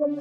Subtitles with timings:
[0.00, 0.18] Pourquoi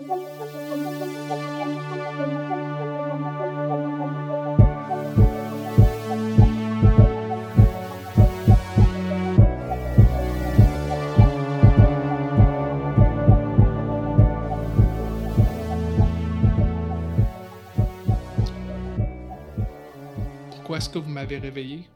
[20.77, 21.88] est-ce que vous m'avez réveillé?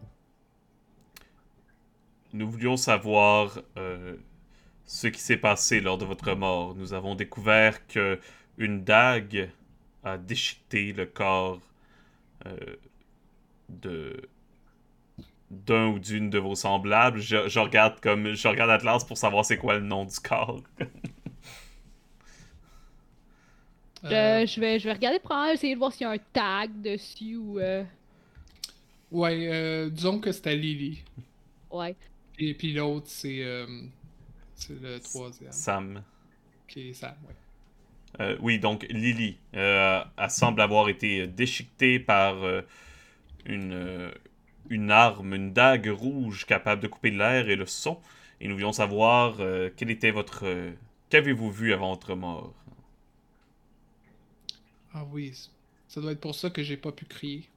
[2.31, 4.15] Nous voulions savoir euh,
[4.85, 6.75] ce qui s'est passé lors de votre mort.
[6.75, 8.19] Nous avons découvert que
[8.57, 9.49] une dague
[10.03, 11.61] a déchiqueté le corps
[12.47, 12.57] euh,
[13.69, 14.29] de
[15.51, 17.19] d'un ou d'une de vos semblables.
[17.19, 20.61] Je, je regarde comme je regarde Atlas pour savoir c'est quoi le nom du corps.
[24.11, 26.17] Euh, Je, je vais, je vais regarder probablement essayer de voir s'il y a un
[26.33, 27.59] tag dessus ou.
[27.59, 27.83] euh,
[29.11, 31.03] Ouais, euh, disons que c'était Lily.
[31.69, 31.97] Ouais.
[32.37, 33.65] Et puis l'autre, c'est euh,
[34.67, 36.03] c'est le troisième, Sam.
[36.75, 37.35] est Sam, ouais.
[38.19, 42.61] Euh, oui, donc Lily, euh, elle semble avoir été déchiquetée par euh,
[43.45, 44.11] une,
[44.69, 47.99] une arme, une dague rouge capable de couper l'air et le son.
[48.41, 49.37] Et nous voulions savoir
[49.77, 50.45] quel était votre.
[51.09, 52.53] Qu'avez-vous vu avant votre mort?
[54.93, 55.33] Ah oui,
[55.87, 57.49] ça doit être pour ça que j'ai pas pu crier.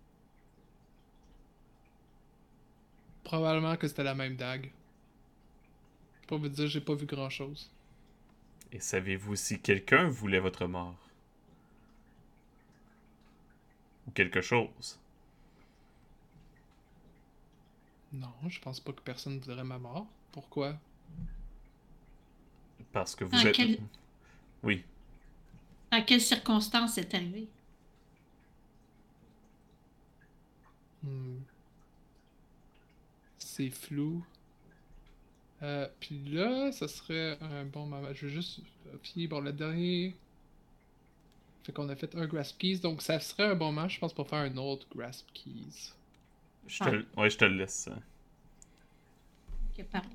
[3.24, 4.70] Probablement que c'était la même dague.
[6.26, 7.70] Je peux vous dire, j'ai pas vu grand chose.
[8.72, 10.96] Et savez-vous si quelqu'un voulait votre mort?
[14.08, 14.98] Ou quelque chose?
[18.12, 20.06] Non, je pense pas que personne voudrait ma mort.
[20.32, 20.76] Pourquoi?
[22.92, 23.54] Parce que vous êtes.
[23.54, 23.78] quel-
[24.62, 24.84] Oui.
[25.92, 27.48] Dans quelles circonstances c'est arrivé?
[31.02, 31.38] Hmm.
[33.38, 34.22] C'est flou.
[35.62, 38.08] Euh, puis là, ça serait un bon moment.
[38.12, 38.60] Je vais juste
[39.02, 39.28] finir.
[39.30, 40.14] Bon, le dernier.
[41.64, 44.12] Fait qu'on a fait un Grasp Keys, donc ça serait un bon moment, je pense,
[44.12, 45.92] pour faire un autre Grasp Keys.
[46.68, 47.88] Je te, le- ouais, je te le laisse.
[49.74, 50.08] Qui a parlé?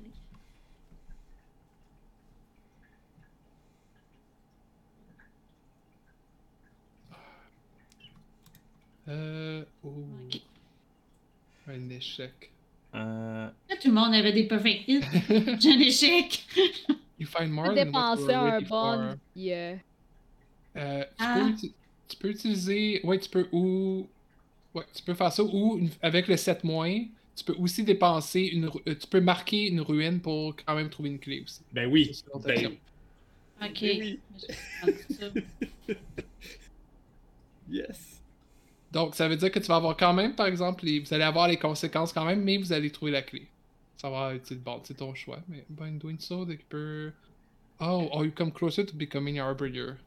[9.08, 9.64] Euh.
[9.84, 9.90] Oh.
[11.68, 12.50] Un échec.
[12.94, 13.50] Euh,
[13.82, 15.00] tout le monde avait des perfect hits.
[15.60, 16.46] J'ai un échec.
[17.18, 19.16] You find Je more than what you un bon.
[19.34, 19.74] puis, euh,
[20.74, 20.80] tu,
[21.18, 21.50] Ah.
[21.60, 21.68] peux,
[22.08, 23.00] tu peux utiliser.
[23.04, 24.06] Ouais, tu peux ou.
[24.74, 27.04] Ouais, tu peux faire ça ou une- avec le 7 moins.
[27.36, 28.66] Tu peux aussi dépenser une.
[28.86, 31.60] euh, tu peux marquer une ruine pour quand même trouver une clé aussi.
[31.72, 32.10] Ben oui.
[32.44, 32.72] Ben.
[33.62, 33.80] Ok.
[33.80, 34.18] Ben oui.
[37.70, 38.20] Yes.
[38.90, 41.24] Donc, ça veut dire que tu vas avoir quand même, par exemple, les- vous allez
[41.24, 43.46] avoir les conséquences quand même, mais vous allez trouver la clé.
[44.02, 45.42] Ça va être bon, c'est ton choix.
[45.48, 47.12] Mais by doing so, they peut.
[47.80, 49.98] Oh, oh, you come closer to becoming Arbiter.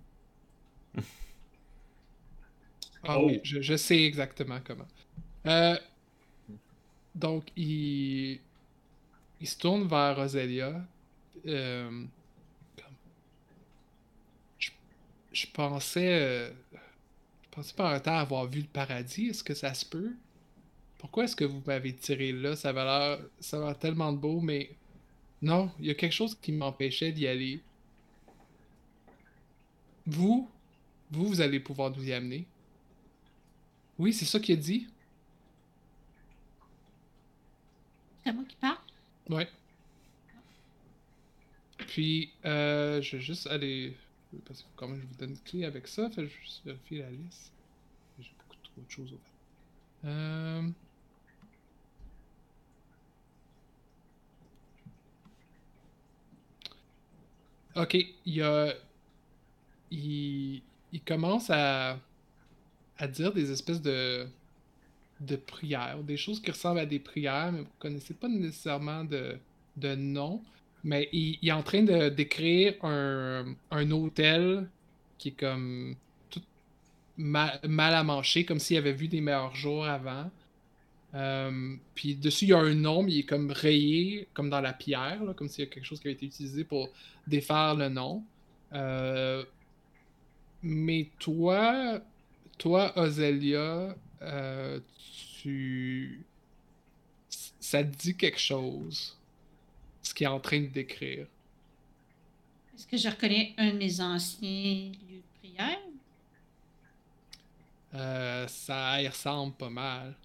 [3.03, 3.27] Ah Oh.
[3.27, 4.87] oui, je, je sais exactement comment.
[5.47, 5.77] Euh,
[7.13, 8.39] donc, il,
[9.39, 10.85] il se tourne vers Roselia.
[11.47, 12.05] Euh,
[12.77, 12.97] comme-
[14.59, 14.71] je,
[15.33, 16.21] je pensais.
[16.21, 16.51] euh,
[17.43, 19.27] je pensais par un temps avoir vu le paradis.
[19.29, 20.13] Est-ce que ça se peut?
[21.05, 22.55] Pourquoi est-ce que vous m'avez tiré là?
[22.55, 24.71] Ça va l'air, ça va tellement de beau, mais
[25.39, 27.61] non, il y a quelque chose qui m'empêchait d'y aller.
[30.07, 30.49] Vous,
[31.11, 32.47] vous, vous allez pouvoir nous y amener.
[33.99, 34.87] Oui, c'est ça qu'il a dit.
[38.23, 38.79] C'est moi qui parle?
[39.29, 39.47] Ouais.
[41.77, 43.95] Puis, euh, je vais juste aller.
[44.47, 46.09] Parce que quand même, je vous donne une clé avec ça.
[46.09, 47.51] Fait que je vais juste vérifier la liste.
[48.19, 49.21] J'ai beaucoup trop de choses ouvertes.
[50.05, 50.71] Euh...
[57.75, 58.73] Ok, il a.
[59.91, 61.99] Il, il commence à,
[62.97, 64.27] à dire des espèces de,
[65.21, 69.37] de prières, des choses qui ressemblent à des prières, mais vous connaissez pas nécessairement de,
[69.77, 70.41] de nom.
[70.83, 74.69] Mais il, est en train de d'écrire un, un hôtel
[75.17, 75.95] qui est comme
[76.29, 76.41] tout
[77.17, 80.29] mal, mal à mancher, comme s'il avait vu des meilleurs jours avant.
[81.15, 84.59] Euh, puis dessus, il y a un nom, mais il est comme rayé, comme dans
[84.59, 86.89] la pierre, là, comme s'il y a quelque chose qui avait été utilisé pour
[87.25, 88.23] défaire le nom.
[88.73, 89.45] Euh,
[90.61, 92.01] mais toi,
[92.57, 94.79] toi, Ozelia, euh,
[95.41, 96.25] tu.
[97.29, 99.17] Ça te dit quelque chose.
[100.01, 101.27] Ce qu'il est en train de décrire?
[102.75, 105.79] Est-ce que je reconnais un de mes anciens lieux de prière?
[108.49, 110.15] Ça y ressemble pas mal.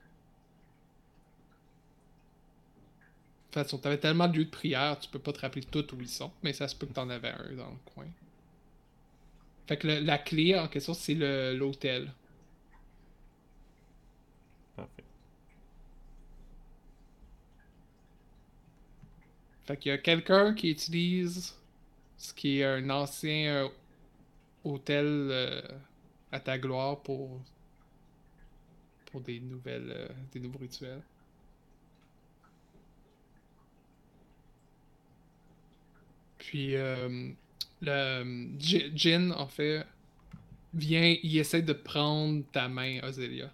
[3.51, 6.01] En fait, t'avais tellement de lieux de prière, tu peux pas te rappeler tout où
[6.01, 8.07] ils sont, mais ça se peut que t'en avais un dans le coin.
[9.67, 12.13] Fait que le- la clé en question, c'est l'hôtel.
[14.75, 15.05] Parfait.
[19.65, 21.55] Fait qu'il y a quelqu'un qui utilise
[22.19, 23.69] ce qui est un ancien euh,
[24.65, 25.63] hôtel euh,
[26.33, 27.41] à ta gloire pour
[29.07, 31.03] pour des nouvelles euh, des nouveaux rituels.
[36.51, 37.31] Puis euh,
[37.81, 39.87] le J- Jin en fait
[40.75, 43.53] vient, il essaie de prendre ta main, Ozélia.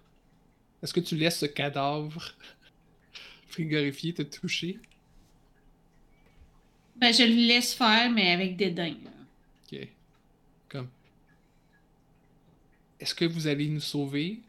[0.83, 2.33] Est-ce que tu laisses ce cadavre
[3.47, 4.79] frigorifié te toucher?
[6.95, 8.95] Ben, je le laisse faire, mais avec dédain.
[9.71, 9.87] Ok.
[10.69, 10.89] Comme.
[12.99, 14.43] Est-ce que vous allez nous sauver?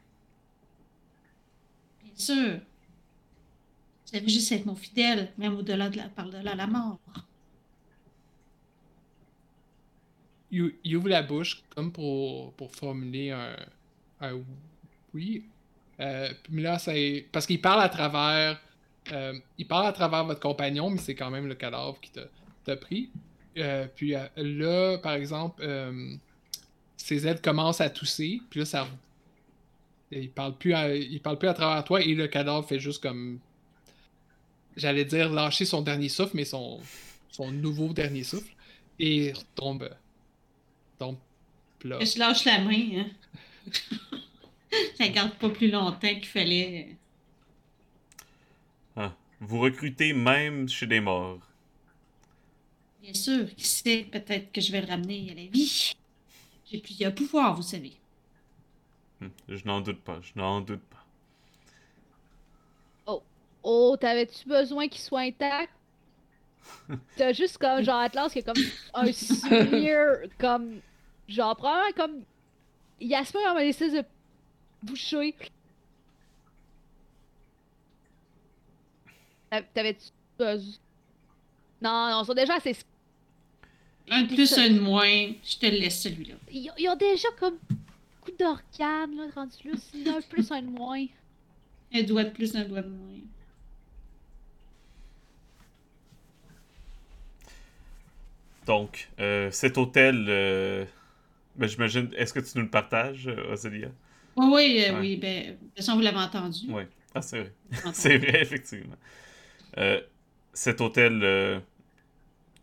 [2.03, 2.61] Bien sûr.
[4.11, 6.99] Vous avez juste être mon fidèle, même au-delà de la, par-delà la mort.
[10.51, 13.55] Il, ouvre la bouche comme pour, pour formuler un,
[14.21, 14.41] un
[15.15, 15.45] oui.
[16.01, 17.27] Euh, mais là, c'est.
[17.33, 18.61] Parce qu'il parle à travers.
[19.13, 22.11] euh, il parle à travers votre compagnon, mais c'est quand même le cadavre qui
[22.65, 23.11] t'a pris.
[23.57, 25.67] Euh, puis là, par exemple,
[26.97, 28.89] ses ailes commencent à tousser, puis là, ça.
[30.11, 30.89] Il parle, plus à,
[31.23, 33.41] parle plus à travers toi et le cadavre fait juste comme.
[34.77, 36.81] J'allais dire lâcher son dernier souffle, mais son,
[37.31, 38.53] son nouveau dernier souffle.
[39.01, 39.91] Et retombe.
[40.99, 41.19] Tombe
[41.79, 41.99] plat.
[42.01, 43.05] Je lâche la main.
[43.05, 43.11] Hein.
[44.97, 46.97] Ça garde pas plus longtemps qu'il fallait.
[48.97, 49.15] Ah.
[49.41, 51.41] Vous recrutez même chez des morts.
[53.01, 55.95] Bien sûr, qui sait, peut-être que je vais le ramener à la vie.
[56.71, 57.95] J'ai plusieurs pouvoirs, vous savez.
[59.23, 60.99] Hum, Je n'en doute pas, je n'en doute pas.
[63.63, 65.71] Oh, t'avais-tu besoin qu'il soit intact?
[67.17, 68.63] T'as juste comme genre Atlas qui a comme
[68.95, 70.81] un smear comme
[71.29, 72.23] genre probablement comme
[73.01, 74.03] Yasmin a laissé de
[74.83, 75.35] boucher.
[79.51, 80.11] T'a- T'avais-tu?
[81.81, 82.77] Non, non, ils sont déjà assez.
[84.11, 86.35] Un de plus, un de moins, je te laisse celui-là.
[86.51, 89.73] Ils, ont- ils ont déjà comme beaucoup d'organes là, rendu là.
[89.77, 91.05] C'est un de plus, un de moins.
[91.93, 93.19] Un doigt de plus, un doigt de moins.
[98.67, 100.85] Donc, euh, cet hôtel, euh,
[101.59, 103.91] ben, j'imagine, est-ce que tu nous le partages, euh, Ozélia?
[104.37, 105.01] Oui, oui, euh, Ouais.
[105.01, 105.17] oui.
[105.17, 106.69] Ben, de toute façon, vous l'avez entendu.
[106.69, 106.83] Oui.
[107.15, 107.53] Ah, c'est vrai.
[107.93, 108.97] C'est vrai, effectivement.
[109.79, 110.01] Euh,
[110.55, 111.61] cet hôtel, euh,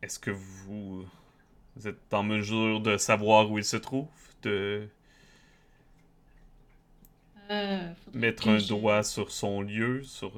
[0.01, 1.05] est-ce que vous,
[1.75, 4.07] vous êtes en mesure de savoir où il se trouve?
[4.43, 4.89] De
[7.51, 10.31] Euh, mettre un je- doigt sur son lieu, sur...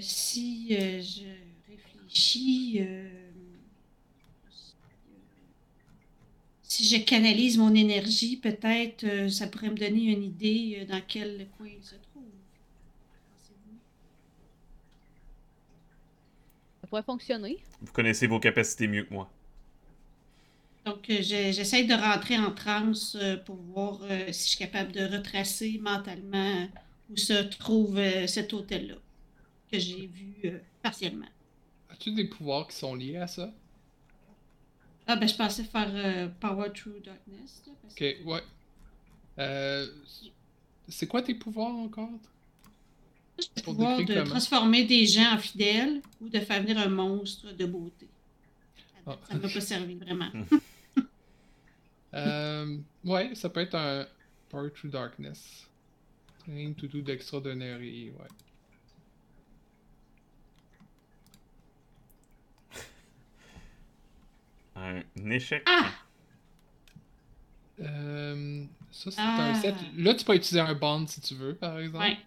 [0.00, 1.24] si je
[1.68, 3.08] réfléchis, euh,
[6.72, 11.02] si je canalise mon énergie, peut-être euh, ça pourrait me donner une idée euh, dans
[11.06, 12.22] quel coin il se trouve.
[16.80, 17.58] Ça pourrait fonctionner.
[17.80, 19.30] Vous connaissez vos capacités mieux que moi.
[20.84, 24.58] Donc, euh, je- j'essaie de rentrer en transe euh, pour voir euh, si je suis
[24.58, 26.68] capable de retracer mentalement
[27.10, 28.96] où se trouve euh, cet hôtel-là,
[29.70, 31.28] que j'ai vu euh, partiellement.
[31.90, 33.52] As-tu des pouvoirs qui sont liés à ça?
[35.12, 37.62] Ah, ben, je pensais faire euh, Power Through Darkness.
[37.66, 38.42] là, parce Ok, que- ouais.
[39.38, 39.86] Euh,
[40.88, 42.10] c'est quoi tes pouvoirs encore?
[43.56, 44.24] le pouvoir de comment?
[44.24, 48.06] transformer des gens en fidèles ou de faire venir un monstre de beauté.
[49.06, 49.18] Ah.
[49.28, 50.30] Ça ne m'a pas servi vraiment.
[52.14, 54.06] Euh, ouais, ça peut être un
[54.50, 55.66] Power Through Darkness.
[56.46, 58.10] Rien to do d'extraordinaire, ouais.
[64.76, 65.62] Un échec.
[65.66, 65.90] Ah!
[67.80, 69.50] Euh, ça, c'est Ah.
[69.50, 69.74] un set.
[69.96, 72.04] Là, tu peux utiliser un bond si tu veux, par exemple.
[72.04, 72.18] Ouais,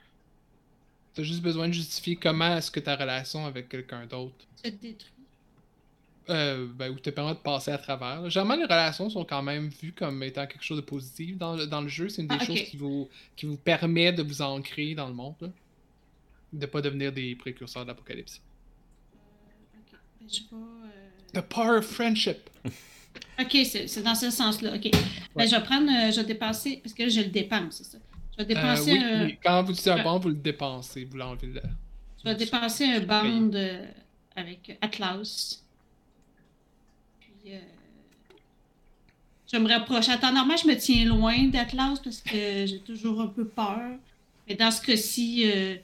[1.14, 4.36] T'as juste besoin de justifier comment est-ce que ta relation avec quelqu'un d'autre.
[4.62, 5.12] se détruit.
[6.30, 8.30] Euh, ben, ou te permet de passer à travers.
[8.30, 11.68] Généralement, les relations sont quand même vues comme étant quelque chose de positif dans le,
[11.68, 12.10] dans le jeu.
[12.10, 15.14] C'est une des Ah, choses qui vous, qui vous permet de vous ancrer dans le
[15.14, 15.36] monde.
[15.40, 15.50] Là.
[16.52, 18.42] De pas devenir des précurseurs de l'apocalypse.
[19.78, 21.05] Ok, ben, je vais.
[21.34, 22.50] The power of friendship.
[23.40, 24.76] Ok, c'est dans ce sens-là.
[24.76, 24.90] Ok.
[25.36, 25.90] Ben, je vais prendre.
[25.92, 26.80] euh, je vais dépenser.
[26.82, 27.98] Parce que là, je le dépense, c'est ça.
[28.38, 29.26] Je vais Euh, dépenser oui, un.
[29.26, 29.38] oui.
[29.44, 31.04] Quand vous utilisez un bond, vous le dépensez.
[31.04, 31.62] Vous l'enlevez là.
[32.24, 33.02] Je vais dépenser un
[33.54, 33.86] euh,
[34.38, 35.62] avec Atlas.
[37.20, 37.54] Puis.
[37.54, 37.60] euh,
[39.52, 40.12] je me rapprocher.
[40.14, 43.98] En temps normal, je me tiens loin d'Atlas parce que j'ai toujours un peu peur.
[44.48, 45.76] Mais dans ce cas-ci, euh,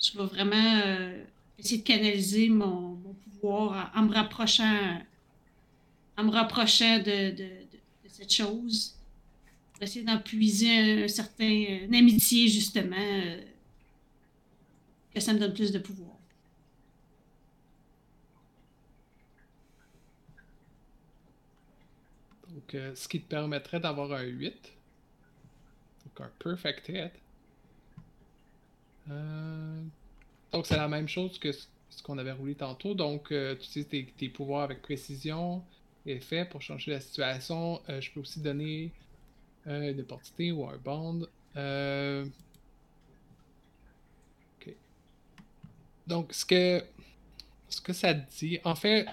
[0.00, 1.22] je vais vraiment euh,
[1.60, 5.00] essayer de canaliser mon, mon pouvoir en, me rapprochant
[6.16, 8.96] en me rapprochant de, de, de, cette chose.
[9.80, 13.40] Essayer d'en puiser un, certain une amitié, justement, euh,
[15.14, 16.10] que ça me donne plus de pouvoir.
[22.50, 24.52] Donc, euh, ce qui te permettrait d'avoir un 8.
[26.04, 27.12] Donc, un perfect hit.
[29.10, 29.82] Euh,
[30.52, 32.94] Donc, c'est la même chose que ce qu'on avait roulé tantôt.
[32.94, 35.62] Donc, euh, tu utilises tes, pouvoirs avec précision,
[36.06, 37.80] effet pour changer la situation.
[37.88, 38.92] Euh, je peux aussi donner
[39.66, 41.26] euh, une opportunité ou un bond.
[46.06, 46.82] Donc, ce que,
[47.68, 49.06] ce que ça te dit, en fait,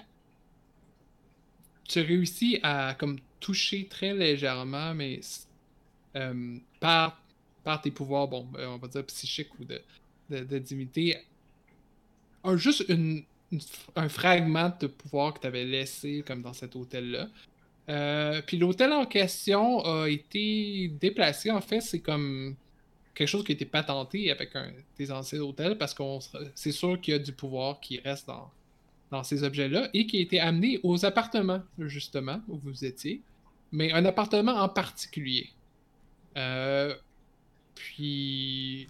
[1.84, 5.20] tu réussis à comme toucher très légèrement, mais
[6.80, 7.22] par,
[7.62, 9.80] par tes pouvoirs, bon, on va dire psychiques ou de,
[10.30, 11.16] de, de divinité,
[12.44, 13.24] un, juste une,
[13.96, 17.28] un fragment de pouvoir que tu avais laissé comme dans cet hôtel-là.
[17.88, 22.54] Euh, puis l'hôtel en question a été déplacé, en fait, c'est comme
[23.14, 26.20] quelque chose qui a été patenté avec un des anciens hôtels parce qu'on
[26.54, 28.50] c'est sûr qu'il y a du pouvoir qui reste dans,
[29.10, 33.22] dans ces objets-là et qui a été amené aux appartements, justement, où vous étiez,
[33.72, 35.48] mais un appartement en particulier.
[36.36, 36.94] Euh,
[37.74, 38.88] puis,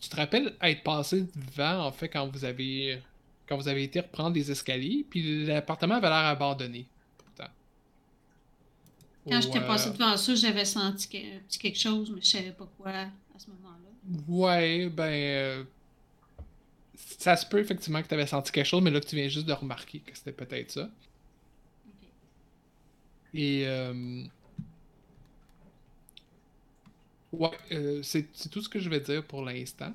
[0.00, 3.00] tu te rappelles être passé devant, en fait, quand vous avez,
[3.48, 6.86] quand vous avez été reprendre les escaliers, puis l'appartement avait l'air abandonné,
[7.16, 7.50] pourtant.
[9.28, 12.52] Quand j'étais euh, passée devant ça, j'avais senti un petit quelque chose, mais je savais
[12.52, 14.22] pas quoi à ce moment-là.
[14.28, 15.04] Ouais, ben.
[15.04, 15.64] euh,
[17.18, 19.46] ça se peut effectivement que tu avais senti quelque chose, mais là tu viens juste
[19.46, 20.90] de remarquer que c'était peut-être ça.
[23.34, 23.64] Et.
[23.66, 24.24] euh,
[27.32, 29.92] Ouais, euh, c'est tout ce que je vais dire pour l'instant.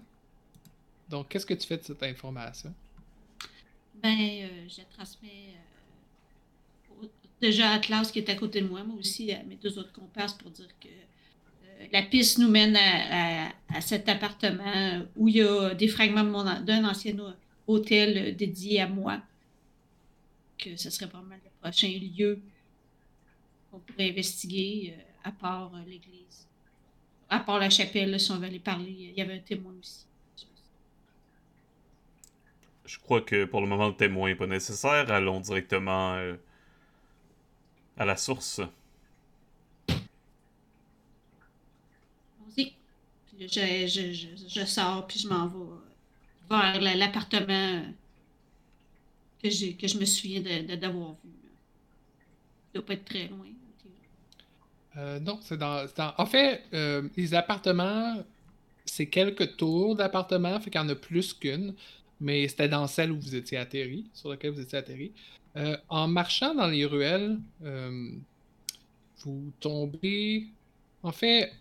[1.07, 2.75] Donc, qu'est-ce que tu fais de cette information?
[3.93, 7.07] Ben, euh, je transmets euh,
[7.41, 9.91] déjà à Atlas qui est à côté de moi, moi aussi à mes deux autres
[9.93, 15.41] comparses pour dire que euh, la piste nous mène à, cet appartement où il y
[15.41, 17.33] a des fragments d'un ancien hô-
[17.67, 19.21] hôtel dédié à moi.
[20.57, 22.41] Que ce serait mal le prochain lieu
[23.69, 26.42] qu'on pourrait investiguer, euh, à part l'église.
[27.29, 29.73] À part la chapelle, là, si on veut aller parler, il y avait un témoin
[29.77, 30.05] aussi.
[32.85, 35.11] Je crois que pour le moment, le témoin n'est pas nécessaire.
[35.11, 36.35] Allons directement euh,
[37.97, 38.61] à la source.
[43.39, 45.81] Là, je, je, je, je sors, puis je m'en vais
[46.49, 47.83] vers la- l'appartement
[49.39, 51.29] que, que je me souviens d'avoir vu.
[52.73, 53.47] Il doit pas être très loin.
[54.97, 55.85] Euh, non, c'est dans,
[56.17, 58.23] En fait, euh, les appartements,
[58.85, 61.73] c'est quelques tours d'appartements, fait qu'il y en a plus qu'une,
[62.19, 65.11] mais c'était dans celle où vous étiez atterri, sur laquelle vous étiez atterri.
[65.55, 67.39] Euh, en marchant dans les ruelles,
[69.23, 70.47] vous tombez.
[71.01, 71.51] En fait,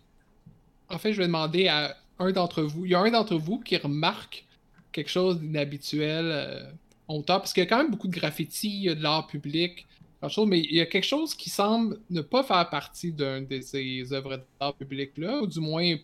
[0.89, 2.85] en fait, je vais demander à un d'entre vous.
[2.85, 4.45] Il y a un d'entre vous qui remarque
[4.93, 6.75] quelque chose d'inhabituel
[7.09, 9.03] en hauteur, parce qu'il y a quand même beaucoup de graffitis, il y a de
[9.03, 9.87] l'art public,
[10.31, 13.61] chose, mais il y a quelque chose qui semble ne pas faire partie d'un de
[13.61, 15.97] ces œuvres d'art public-là, ou du moins,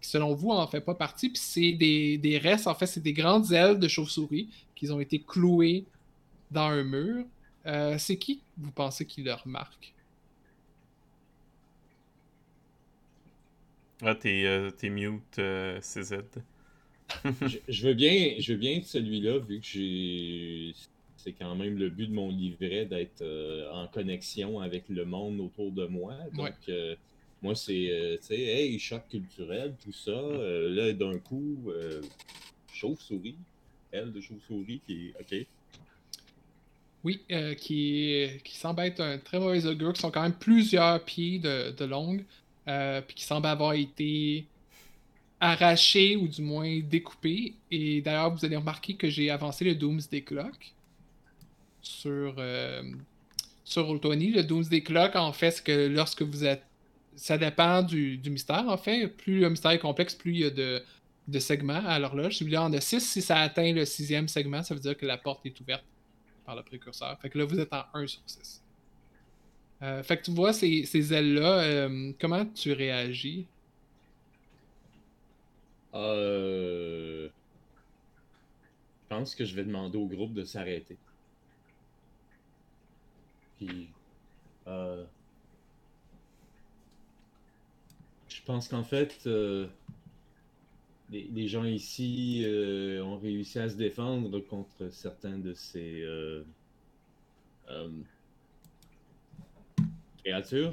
[0.00, 3.02] qui selon vous, en fait pas partie, puis c'est des, des restes, en fait, c'est
[3.02, 5.84] des grandes ailes de chauve-souris qui ont été clouées
[6.50, 7.24] dans un mur.
[7.66, 9.94] Euh, c'est qui, vous pensez, qui le remarque?
[14.02, 16.14] Ah, t'es euh, t'es mute, euh, CZ.
[17.24, 20.74] je, je veux bien, je veux bien être celui-là, vu que j'ai.
[21.28, 25.40] C'est quand même le but de mon livret d'être euh, en connexion avec le monde
[25.40, 26.14] autour de moi.
[26.32, 26.52] Donc, Ouais.
[26.70, 26.96] euh,
[27.42, 30.10] moi, c'est, euh, tu sais, hey, choc culturel, tout ça.
[30.10, 31.70] là, d'un coup,
[32.72, 33.36] chauve-souris.
[33.92, 35.14] Elle de chauve-souris qui est.
[35.20, 35.46] Ok.
[37.04, 37.20] Oui,
[37.58, 41.72] qui, qui semble être un très mauvais augure, qui sont quand même plusieurs pieds de,
[41.72, 42.24] de longue,
[42.64, 44.46] puis qui semble avoir été
[45.40, 47.52] arraché ou du moins découpé.
[47.70, 50.74] Et d'ailleurs, vous allez remarquer que j'ai avancé le Doomsday Clock
[51.88, 52.82] sur, euh,
[53.64, 54.34] sur Roll20.
[54.34, 56.62] Le Doomsday Clock, en fait, c'est que lorsque vous êtes.
[57.16, 59.08] Ça dépend du, du mystère, en fait.
[59.08, 60.80] Plus le mystère est complexe, plus il y a de,
[61.26, 62.40] de segments à l'horloge.
[62.40, 65.18] Vous en a 6, si ça atteint le sixième segment, ça veut dire que la
[65.18, 65.84] porte est ouverte
[66.46, 67.18] par le précurseur.
[67.20, 68.62] Fait que là, vous êtes en 1 sur 6.
[69.82, 73.46] Euh, fait que tu vois ces, ces ailes-là, euh, comment tu réagis?
[75.94, 77.28] Euh...
[79.02, 80.96] Je pense que je vais demander au groupe de s'arrêter.
[83.58, 83.88] Puis.
[84.66, 85.04] euh,
[88.28, 89.66] Je pense qu'en fait, euh,
[91.10, 96.00] les, les gens ici euh, ont réussi à se défendre contre certains de ces.
[96.02, 96.44] euh,
[97.70, 97.88] euh,
[100.24, 100.72] Créature.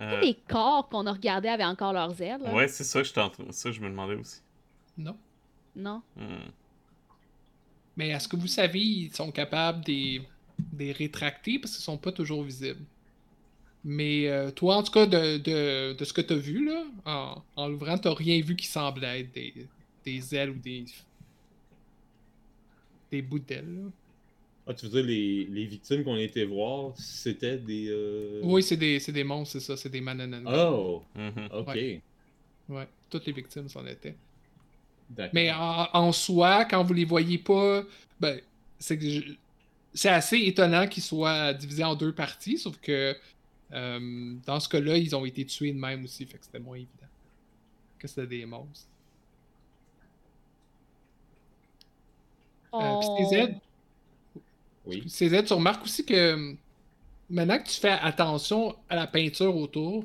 [0.00, 2.40] Euh, Les corps qu'on a regardés avaient encore leurs ailes.
[2.42, 2.52] là.
[2.52, 4.40] ouais, c'est ça train- ça que je me demandais aussi.
[4.98, 5.16] Non.
[5.76, 6.02] Non.
[6.16, 6.48] Hmm.
[7.96, 10.22] Mais est-ce que vous savez, ils sont capables des,
[10.72, 12.84] des rétracter parce qu'ils sont pas toujours visibles?
[13.84, 16.84] Mais euh, toi, en tout cas, de, de, de ce que tu as vu, là,
[17.04, 19.66] en, en l'ouvrant, tu rien vu qui semblait être des,
[20.04, 20.84] des ailes ou des,
[23.10, 23.74] des bouts d'ailes.
[23.84, 23.90] là.
[24.66, 27.86] Ah, tu veux dire, les, les victimes qu'on était voir, c'était des.
[27.90, 30.42] euh, Oui, c'est des, c'est des monstres, c'est ça, c'est des mananan.
[30.46, 31.48] Oh, Mhm.
[31.52, 31.66] ok.
[31.68, 32.00] Ouais.
[32.70, 34.16] Ouais, toutes les victimes s'en étaient.
[35.32, 37.82] Mais en, en soi, quand vous les voyez pas,
[38.20, 38.40] ben,
[38.78, 43.16] c'est assez étonnant qu'ils soient divisés en deux parties, sauf que
[43.72, 46.76] euh, dans ce cas-là, ils ont été tués de même aussi, fait que c'était moins
[46.76, 46.90] évident
[47.98, 48.88] que c'était des monstres.
[52.74, 53.54] Euh, puis CZ,
[54.86, 55.04] Oui.
[55.08, 56.56] CZ, tu remarques aussi que hum,
[57.30, 60.04] maintenant que tu fais attention à la peinture autour,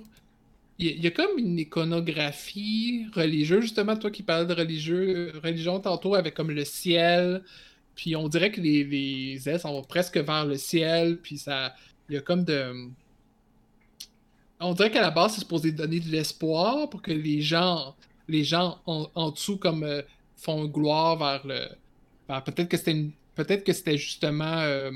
[0.79, 6.15] il y, a- comme une iconographie religieuse, justement, toi qui parlais de religieux, religion tantôt,
[6.15, 7.43] avec comme le ciel,
[7.95, 11.75] puis on dirait que les, les ailes s'en vont presque vers le ciel, puis ça,
[12.09, 12.89] il y a comme de...
[14.59, 17.95] On dirait qu'à la base, c'est supposé donner de l'espoir pour que les gens,
[18.27, 20.01] les gens en, en dessous comme euh,
[20.35, 21.67] font gloire vers le,
[22.41, 24.91] peut-être que c'était une- peut-être que c'était justement euh,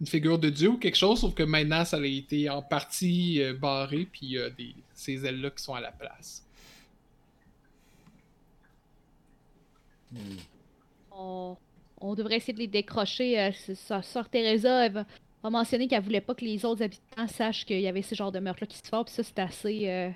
[0.00, 3.42] une figure de Dieu ou quelque chose, sauf que maintenant ça a été en partie
[3.42, 6.44] euh, barré, puis il y a des, ces ailes-là qui sont à la place.
[10.10, 10.38] Hmm.
[11.10, 11.56] On,
[12.00, 13.38] on devrait essayer de les décrocher.
[13.40, 13.52] euh.
[14.02, 15.06] Sœur Teresa elle va,
[15.42, 18.32] va mentionner qu'elle voulait pas que les autres habitants sachent qu'il y avait ce genre
[18.32, 19.04] de meurtre-là qui se fait.
[19.04, 19.88] Puis ça, c'est assez.
[19.88, 20.10] euh,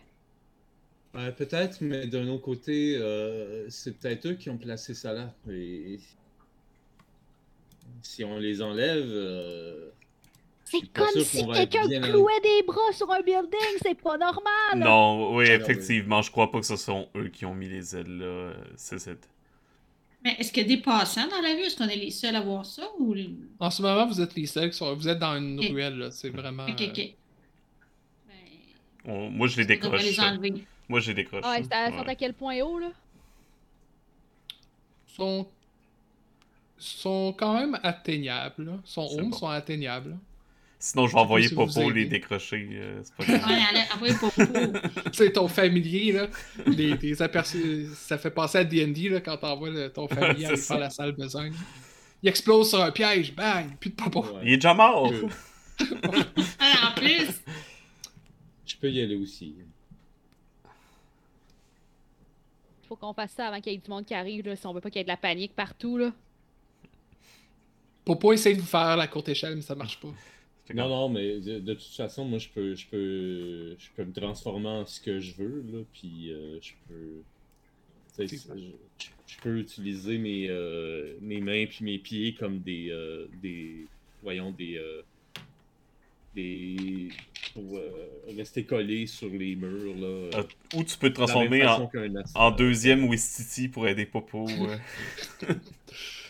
[1.15, 5.35] Euh, peut-être, mais d'un autre côté, euh, c'est peut-être eux qui ont placé ça là.
[5.51, 6.01] Et
[8.03, 9.91] si on les enlève, euh,
[10.65, 13.79] C'est comme si quelqu'un bien clouait des bras sur un building.
[13.83, 14.77] C'est pas normal.
[14.77, 17.97] Non, oui, Ah, effectivement, je crois pas que ce sont eux qui ont mis les
[17.97, 18.53] ailes là.
[18.77, 19.29] C'est cette.
[20.25, 21.62] Mais est-ce qu'il y a des passants dans la rue?
[21.62, 22.83] Est-ce qu'on est les seuls à voir ça?
[23.01, 23.15] Ou...
[23.59, 24.95] En ce moment, vous êtes les seuls qui sont.
[24.95, 26.11] Vous êtes dans une ruelle, là.
[26.12, 26.65] C'est vraiment.
[26.67, 26.99] Ok, ok.
[27.01, 27.05] euh,
[28.29, 30.01] Ben, on- Moi, je les décroche.
[30.03, 30.65] les enlever?
[30.88, 31.43] Moi, je les décroche.
[31.45, 31.97] Ah, ouais, c'est à, Ouais.
[31.99, 32.93] sont à quel point haut, là?
[35.09, 35.47] sont.
[36.83, 38.73] Sont quand même atteignables, là.
[38.85, 39.33] Sont bon.
[39.33, 40.16] sont atteignables?
[40.79, 42.68] Sinon, je vais sais envoyer si Popo les décrocher.
[42.73, 43.51] euh, c'est pas grave.
[43.51, 44.42] Ouais, allez, envoyez Popo.
[45.12, 46.27] C'est ton familier, là.
[47.21, 47.87] Aperçus.
[47.95, 51.55] Ça fait penser à DD, là, quand t'envoies ton familier aller faire la salle besogne.
[52.21, 53.77] Il explose sur un piège, bang!
[53.79, 54.23] Plus de popo.
[54.23, 54.40] ouais.
[54.45, 55.12] Il est déjà mort!
[55.81, 57.42] En plus,
[58.66, 59.55] je peux y aller aussi.
[62.88, 64.73] Faut qu'on fasse ça avant qu'il y ait du monde qui arrive, là, si on
[64.75, 66.12] veut pas qu'il y ait de la panique partout, là.
[68.05, 70.12] Popo essaye de vous faire la courte échelle, mais ça marche pas.
[70.75, 74.12] Non, non, mais de, de toute façon, moi, je peux, je peux, je peux me
[74.12, 77.23] transformer en ce que je veux, là, puis euh, je peux,
[78.19, 78.27] je,
[79.27, 83.87] je peux utiliser mes, euh, mes mains puis mes pieds comme des, euh, des,
[84.23, 85.03] voyons, des, euh,
[86.35, 87.11] des,
[87.53, 87.91] pour euh,
[88.37, 90.07] rester collés sur les murs, là.
[90.07, 90.43] Euh,
[90.75, 91.91] Ou tu peux te transformer en,
[92.35, 94.47] en deuxième Wistiti pour aider Popo.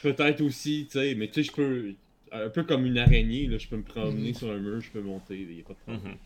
[0.02, 1.94] Peut-être aussi, tu sais, mais tu sais, je peux,
[2.32, 4.34] un peu comme une araignée, là, je peux me promener Mhm.
[4.34, 6.02] sur un mur, je peux monter, il a pas de problème.
[6.12, 6.18] Mhm.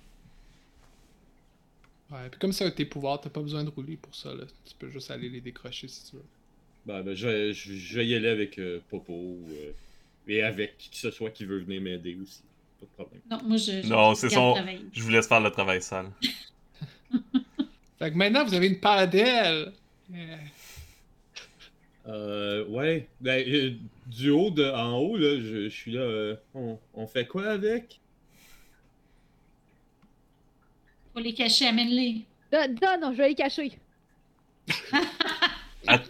[2.17, 4.45] Ouais, puis comme de tes pouvoirs, t'as pas besoin de rouler pour ça, là.
[4.65, 6.23] Tu peux juste aller les décrocher si tu veux.
[6.87, 9.13] Ben, ben, je, vais, je, je vais y aller avec euh, Popo.
[9.13, 9.73] euh,
[10.29, 12.43] et avec qui que ce soit qui veut venir m'aider aussi.
[12.81, 13.21] Pas de problème.
[13.31, 13.83] non, moi, je.
[13.83, 14.85] je- Non, c'est son- travail.
[14.93, 16.11] Je vous laisse faire le travail sale.
[17.99, 19.73] Fait que maintenant, vous avez une d'ailes!
[20.09, 20.39] Yeah.
[22.07, 23.09] Euh, ouais.
[23.21, 23.75] Ben, euh,
[24.07, 26.01] du haut de, en haut, là, je, je suis là.
[26.01, 28.01] euh, on, on fait quoi avec?
[31.13, 32.25] Faut les cacher, amène-les.
[32.53, 33.79] Donne, donne, je vais les cacher.
[35.89, 36.03] At-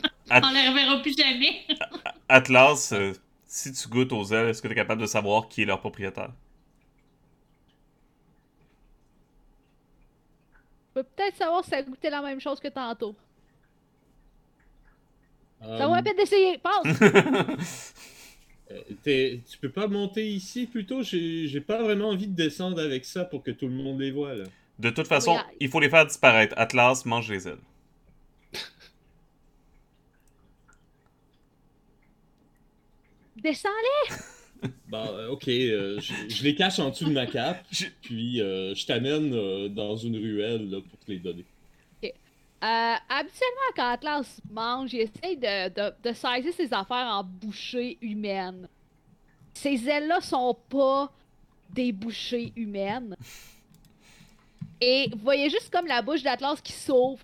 [0.42, 1.64] On les reverra plus jamais.
[2.28, 3.12] Atlas, euh,
[3.46, 5.80] si tu goûtes aux ailes, est-ce que tu es capable de savoir qui est leur
[5.80, 6.32] propriétaire?
[10.96, 13.14] Je peux peut-être savoir si ça goûtait la même chose que tantôt.
[15.78, 16.58] Ça vaut la peine d'essayer.
[16.58, 17.94] Passe!
[18.70, 21.02] euh, Tu peux pas monter ici plutôt?
[21.02, 24.34] J'ai pas vraiment envie de descendre avec ça pour que tout le monde les voit,
[24.34, 24.44] là.
[24.78, 25.50] De toute façon, Oui, ah.
[25.60, 26.54] il faut les faire disparaître.
[26.58, 27.56] Atlas mange les ailes.
[33.36, 34.16] Descends-les!
[34.88, 37.64] Bon, euh, ok, euh, je, je les cache en dessous de ma cape,
[38.02, 41.44] puis euh, je t'amène euh, dans une ruelle là, pour te les donner.
[42.64, 45.68] Euh, habituellement, quand Atlas mange, il essaye de,
[46.02, 48.66] de, saisir ses affaires en bouchées humaines.
[49.52, 51.12] Ces ailes-là sont pas
[51.68, 53.14] des bouchées humaines.
[54.80, 57.22] Et vous voyez juste comme la bouche d'Atlas qui s'ouvre.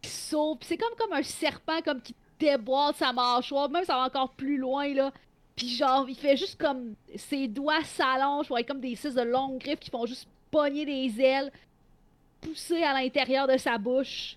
[0.00, 0.58] Qui s'ouvre.
[0.62, 3.68] C'est comme, un serpent comme qui déboîte sa mâchoire.
[3.68, 5.12] Même ça va encore plus loin, là.
[5.54, 6.94] Puis genre, il fait juste comme...
[7.16, 8.48] Ses doigts s'allongent.
[8.48, 11.52] Voyez comme des six de longues griffes qui font juste pogner des ailes.
[12.40, 14.36] Pousser à l'intérieur de sa bouche.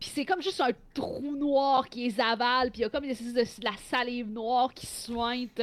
[0.00, 2.70] Puis c'est comme juste un trou noir qui les avale.
[2.70, 5.60] Puis il y a comme des espèces de, de la salive noire qui sointe.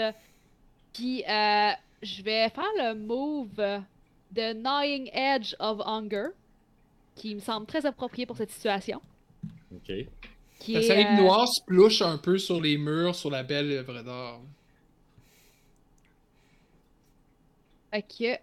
[0.93, 3.55] Puis euh, je vais faire le move
[4.31, 6.27] de Gnawing Edge of Hunger.
[7.15, 9.01] Qui me semble très approprié pour cette situation.
[9.73, 9.93] Ok.
[10.59, 13.43] Qui La est, salive euh, noire se plouche un peu sur les murs, sur la
[13.43, 14.41] belle œuvre d'art.
[17.95, 18.41] Ok.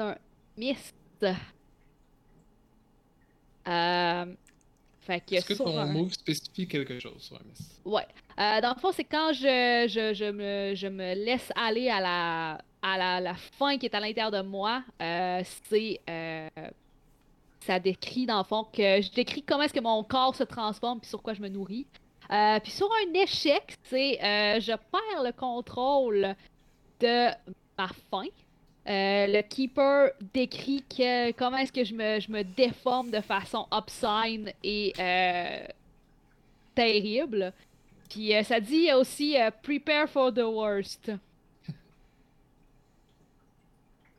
[0.00, 0.16] Un
[0.56, 0.92] miss.
[3.68, 4.26] Euh,
[5.00, 7.80] fait que Est-ce que ton un- move spécifie quelque chose sur un miss?
[7.84, 8.06] Ouais.
[8.38, 12.00] Euh, dans le fond, c'est quand je, je, je, me, je me laisse aller à
[12.00, 14.82] la, à la, la faim qui est à l'intérieur de moi.
[15.02, 16.00] euh, c'est.
[16.08, 16.48] euh,
[17.60, 20.98] ça décrit, dans le fond, que je décris comment est-ce que mon corps se transforme
[21.00, 21.86] puis sur quoi je me nourris.
[22.62, 24.18] Puis sur un échec, c'est.
[24.60, 26.34] je perds le contrôle
[27.00, 27.28] de
[27.76, 28.28] ma faim.
[28.88, 34.92] Euh, le keeper décrit que, comment est-ce que je me, déforme de façon obscene et
[34.98, 35.66] euh,
[36.74, 37.52] terrible.
[38.08, 41.12] Puis euh, ça dit aussi prepare for the worst.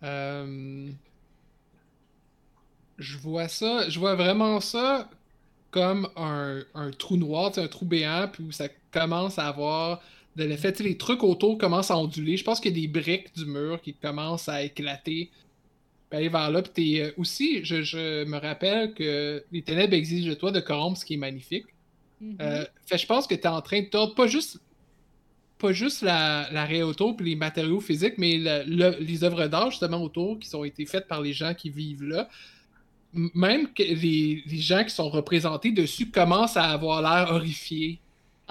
[0.01, 0.91] Je
[3.17, 5.09] vois ça, je vois vraiment ça
[5.71, 10.01] comme un, un trou noir, un trou béant, puis où ça commence à avoir
[10.35, 10.73] de l'effet.
[10.79, 12.37] Les trucs autour commencent à onduler.
[12.37, 15.29] Je pense qu'il y a des briques du mur qui commencent à éclater.
[16.09, 16.61] Puis aller vers là.
[16.61, 20.59] Puis t'es, euh, aussi, je, je me rappelle que les ténèbres exigent de toi de
[20.59, 21.65] corrompre ce qui est magnifique.
[22.19, 22.37] Mhm.
[22.41, 24.59] Euh, fait, je pense que tu es en train de tordre pas juste
[25.57, 26.49] pas juste la,
[26.83, 30.63] autour puis les matériaux physiques, mais le- le- les œuvres d'art justement autour qui ont
[30.63, 32.27] été faites par les gens qui vivent là.
[33.13, 37.99] Même que les, les gens qui sont représentés dessus commencent à avoir l'air horrifiés.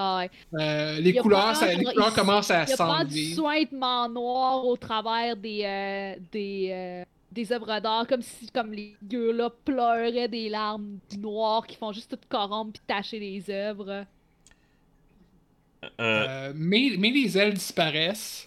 [0.03, 0.31] Ah ouais.
[0.61, 3.35] Euh, les couleurs, ça- les il- couleurs commencent à Il y a pas du s'enlever.
[3.35, 8.97] sointement noir au travers des euh, des euh, des œuvres d'art, comme si comme les
[9.03, 13.91] gueux là pleuraient des larmes noires qui font juste tout corrompre puis tacher les œuvres.
[13.91, 14.05] Euh,
[16.01, 18.47] Euh, mais, mais les ailes disparaissent.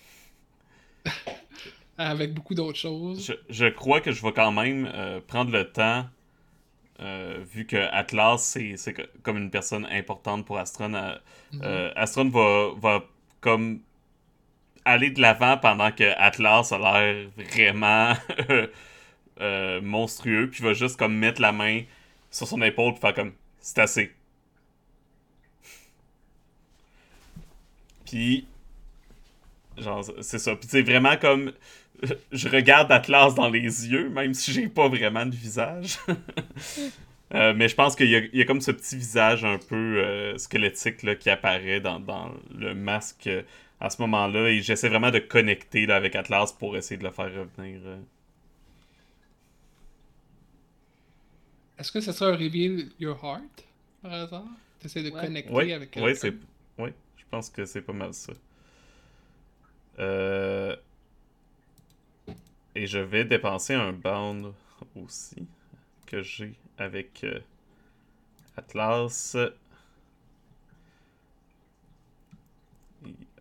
[1.98, 3.26] Avec beaucoup d'autres choses.
[3.26, 6.06] je, je crois que je vais quand même euh, prendre le temps,
[7.00, 10.94] euh, vu que Atlas, c'est c'est co- comme une personne importante pour Astron.
[10.94, 11.16] euh,
[11.52, 11.62] Mhm.
[11.64, 13.04] euh, Astron va, va
[13.42, 13.82] comme
[14.86, 18.14] aller de l'avant pendant que Atlas a l'air vraiment
[19.42, 21.82] euh, monstrueux, puis va juste comme mettre la main
[22.32, 24.12] sur son épaule, puis faire comme c'est assez.
[28.06, 28.48] Puis,
[29.78, 30.56] genre, c'est ça.
[30.56, 31.52] Puis, c'est vraiment comme.
[32.32, 35.98] Je regarde Atlas dans les yeux, même si j'ai pas vraiment de visage.
[37.34, 39.58] Euh, mais je pense qu'il y, a- il y a comme ce petit visage un
[39.58, 43.42] peu euh, squelettique là, qui apparaît dans, dans le masque euh,
[43.80, 44.50] à ce moment-là.
[44.52, 47.80] Et j'essaie vraiment de connecter là, avec Atlas pour essayer de le faire revenir.
[51.78, 53.66] Est-ce que ça sera un Reveal Your Heart,
[54.02, 54.46] par hasard?
[54.80, 55.22] T'essaies de Ouais.
[55.22, 56.20] connecter Oui, avec ouais, quelqu'un?
[56.20, 56.34] c'est.
[56.78, 58.34] Oui, je pense que c'est pas mal ça.
[60.00, 60.76] Euh...
[62.76, 64.54] Et je vais dépenser un bound
[64.96, 65.48] aussi
[66.08, 67.40] que j'ai avec euh,
[68.58, 69.36] Atlas.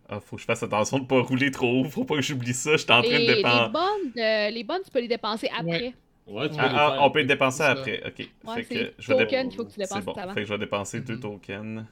[0.09, 2.55] Ah, faut que je fasse attention de pas rouler trop haut, faut pas que j'oublie
[2.55, 2.77] ça.
[2.77, 3.71] J'étais en train Les, de les dépenser.
[3.71, 5.95] bonnes, euh, les bonnes, tu peux les dépenser après.
[6.27, 7.05] Ouais, tu peux Ah, les ah, faire.
[7.05, 8.29] on peut le dépenser après, ok.
[8.45, 10.33] Ouais, fait que je vais dé- token qu'il faut que tu C'est dépenses bon, avant.
[10.33, 11.21] fait que je vais dépenser deux Mhm.
[11.21, 11.85] tokens.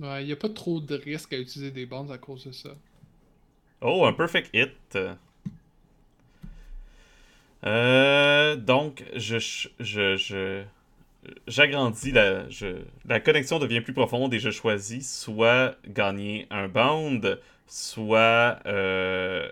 [0.00, 2.76] Ouais, y a pas trop de risque à utiliser des bonds à cause de ça.
[3.82, 4.96] Oh, un perfect hit.
[7.66, 10.64] Euh, donc, je,
[11.46, 12.44] j'agrandis la,
[13.04, 19.50] la connexion devient plus profonde et je choisis soit gagner un bound, soit euh,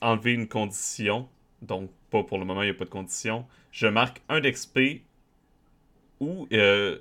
[0.00, 1.28] enlever une condition.
[1.62, 3.46] Donc, pas pour le moment, il n'y a pas de condition.
[3.72, 5.02] Je marque un d'XP
[6.20, 6.98] ou euh,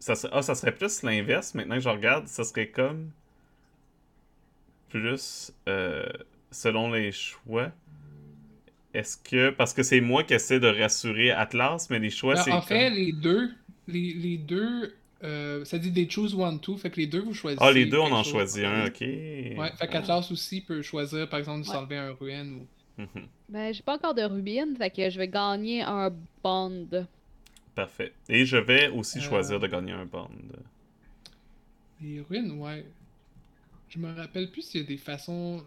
[0.00, 1.54] ça, ah, ça serait plus l'inverse.
[1.54, 3.10] Maintenant que je regarde, ça serait comme
[4.90, 5.52] plus
[6.50, 7.72] selon les choix.
[8.94, 9.50] Est-ce que.
[9.50, 12.52] Parce que c'est moi qui essaie de rassurer Atlas, mais les choix, Ben, c'est.
[12.52, 13.50] en comme- fait, les deux,
[13.88, 17.32] les, les deux Euh, ça dit des choose one, two, fait que les deux vous
[17.32, 17.64] choisissez.
[17.64, 18.32] Ah, les deux, on en chose.
[18.32, 19.00] choisit un, ok.
[19.00, 21.72] Ouais, fait qu'Atlas aussi peut choisir, par exemple, de Ouais.
[21.74, 22.60] s'enlever un ruine
[22.98, 23.02] ou.
[23.02, 23.26] Mhm.
[23.48, 26.86] Ben, j'ai pas encore de rubine, fait que je vais gagner un bond.
[27.74, 28.12] Parfait.
[28.28, 29.22] Et je vais aussi Euh.
[29.22, 30.28] choisir de gagner un bond.
[32.02, 32.84] Les ruines, ouais.
[33.88, 35.62] Je me rappelle plus s'il y a des façons.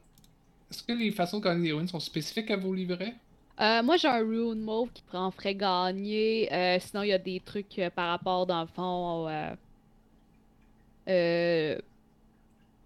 [0.71, 3.15] Est-ce que les façons de gagner des ruines sont spécifiques à vos livrets?
[3.59, 6.51] Euh, moi, j'ai un rune move qui prend ferait gagner.
[6.53, 9.27] Euh, sinon, il y a des trucs euh, par rapport, dans le fond.
[9.27, 9.55] Euh...
[11.07, 11.77] euh,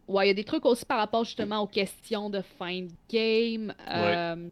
[0.08, 2.92] Ouais, il y a des trucs aussi par rapport justement aux questions de fin de
[3.10, 3.74] game.
[3.88, 4.50] Euh,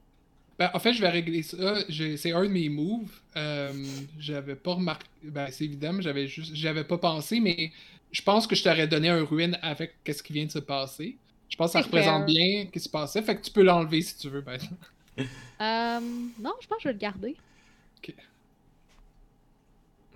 [0.57, 1.75] Ben, en fait, je vais régler ça.
[1.89, 3.21] J'ai- C'est un de mes moves.
[3.37, 3.71] Euh,
[4.17, 5.07] j'avais pas remarqué.
[5.23, 6.53] Ben, c'est évident, mais j'avais juste.
[6.55, 7.71] J'avais pas pensé, mais
[8.11, 11.17] je pense que je t'aurais donné un ruine avec qu'est-ce qui vient de se passer.
[11.49, 12.25] Je pense que ça représente fair.
[12.25, 13.21] bien ce qui se passait.
[13.21, 14.57] Fait que tu peux l'enlever si tu veux, ben.
[15.19, 15.99] euh,
[16.39, 17.35] Non, je pense que je vais le garder.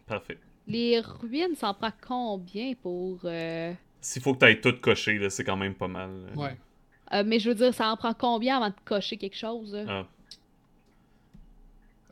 [0.06, 0.38] Parfait.
[0.68, 3.20] Les ruines, ça en prend combien pour.
[3.26, 6.10] euh, S'il faut que tu ailles tout cocher, là, c'est quand même pas mal.
[6.28, 6.42] là.
[6.42, 6.58] Ouais.
[7.14, 9.74] euh, mais je veux dire, ça en prend combien avant de cocher quelque chose?
[9.74, 9.86] là?
[9.88, 10.08] Ah.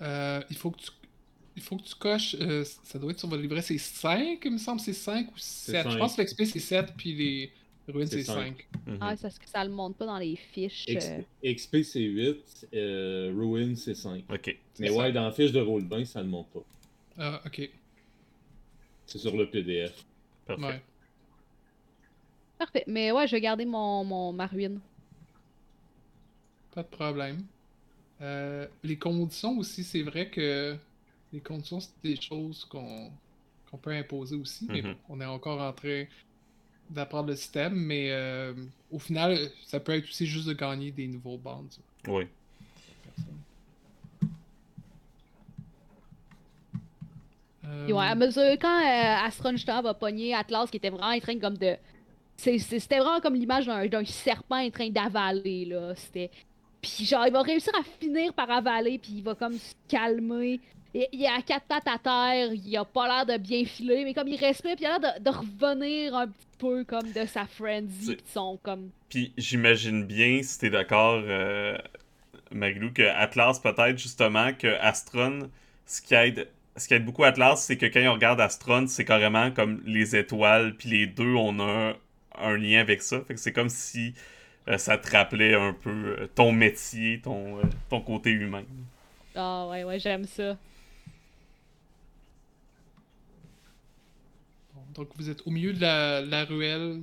[0.03, 0.89] Euh, il faut que tu.
[1.57, 2.35] Il faut que tu coches.
[2.39, 3.61] euh, ça doit être sur votre livret.
[3.61, 4.79] C'est 5, il me semble.
[4.79, 5.83] C'est 5 ou 7.
[5.85, 5.97] Je cinq.
[5.99, 7.51] pense que l'XP c'est 7, puis les
[7.87, 8.67] ruines C'est c'est cinq.
[8.85, 8.93] 5.
[8.93, 8.97] Mhm.
[9.01, 10.85] Ah, c'est parce que ça le montre pas dans les fiches.
[10.87, 11.09] X-
[11.43, 11.53] euh.
[11.53, 14.23] XP c'est 8, euh, Ruin c'est 5.
[14.31, 14.57] Ok.
[14.79, 14.93] Mais ça.
[14.95, 16.63] ouais, dans la fiche de roll 20, ça ne monte pas.
[17.17, 17.69] Ah, ok.
[19.05, 20.05] C'est sur le PDF.
[20.45, 20.63] Parfait.
[20.63, 20.81] Ouais.
[22.57, 22.83] Parfait.
[22.87, 24.79] Mais ouais, je vais garder mon, mon ma ruine.
[26.73, 27.43] Pas de problème.
[28.21, 30.77] Euh, les conditions aussi, c'est vrai que
[31.33, 33.11] les conditions, c'est des choses qu'on
[33.69, 34.67] qu'on peut imposer aussi.
[34.69, 34.93] Mais Mhm.
[34.93, 36.03] bon, on est encore en train
[36.91, 37.73] d'apprendre le système.
[37.73, 38.53] Mais euh,
[38.91, 41.63] au final, ça peut être aussi juste de gagner des nouveaux bands.
[42.07, 42.27] Oui.
[47.65, 51.19] Euh, ouais, à mesure, quand euh, Astron justement va pogner Atlas qui était vraiment en
[51.19, 51.75] train comme de.
[52.35, 55.93] C'était vraiment comme l'image d'un d'un serpent en train d'avaler, là.
[55.95, 56.31] C'était.
[56.81, 60.59] Puis genre, il va réussir à finir par avaler, puis il va comme se calmer.
[60.93, 64.03] Il, il est à quatre pattes à terre, il a pas l'air de bien filer,
[64.03, 67.11] mais comme il respire, puis il a l'air de, de revenir un petit peu comme
[67.11, 68.89] de sa frenzy, pis son comme.
[69.09, 71.77] Puis j'imagine bien, si t'es d'accord, euh,
[72.51, 75.49] Maglou, que Atlas, peut-être justement, que Astron,
[75.85, 79.05] ce qui aide, ce qui aide beaucoup Atlas, c'est que quand on regarde Astron, c'est
[79.05, 81.95] carrément comme les étoiles, puis les deux, on a un,
[82.37, 83.21] un lien avec ça.
[83.21, 84.13] Fait que c'est comme si
[84.67, 88.63] euh, ça te rappelait un peu euh, ton métier, ton, euh, ton côté humain.
[89.35, 90.57] Ah ouais, ouais, j'aime ça.
[94.93, 97.01] Donc vous êtes au milieu de la, ruelle.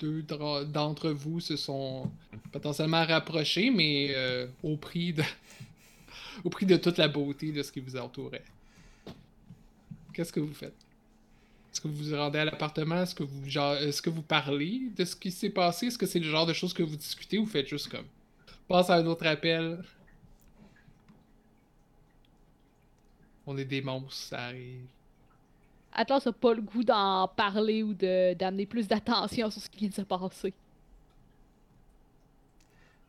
[0.00, 2.10] Deux d'entre vous se sont
[2.52, 5.22] potentiellement rapprochés, mais euh, au prix de
[6.44, 8.44] au prix de toute la beauté de ce qui vous entourait.
[10.12, 10.74] Qu'est-ce que vous faites?
[11.72, 13.02] Est-ce que vous vous rendez à l'appartement?
[13.02, 15.86] Est-ce que vous genre, est-ce que vous parlez de ce qui s'est passé?
[15.86, 18.06] Est-ce que c'est le genre de choses que vous discutez ou faites juste comme
[18.68, 19.82] passe à un autre appel?
[23.46, 24.86] On est des monstres, ça arrive.
[25.94, 29.80] Atlas a pas le goût d'en parler ou de d'amener plus d'attention sur ce qui
[29.80, 30.54] vient de se passer.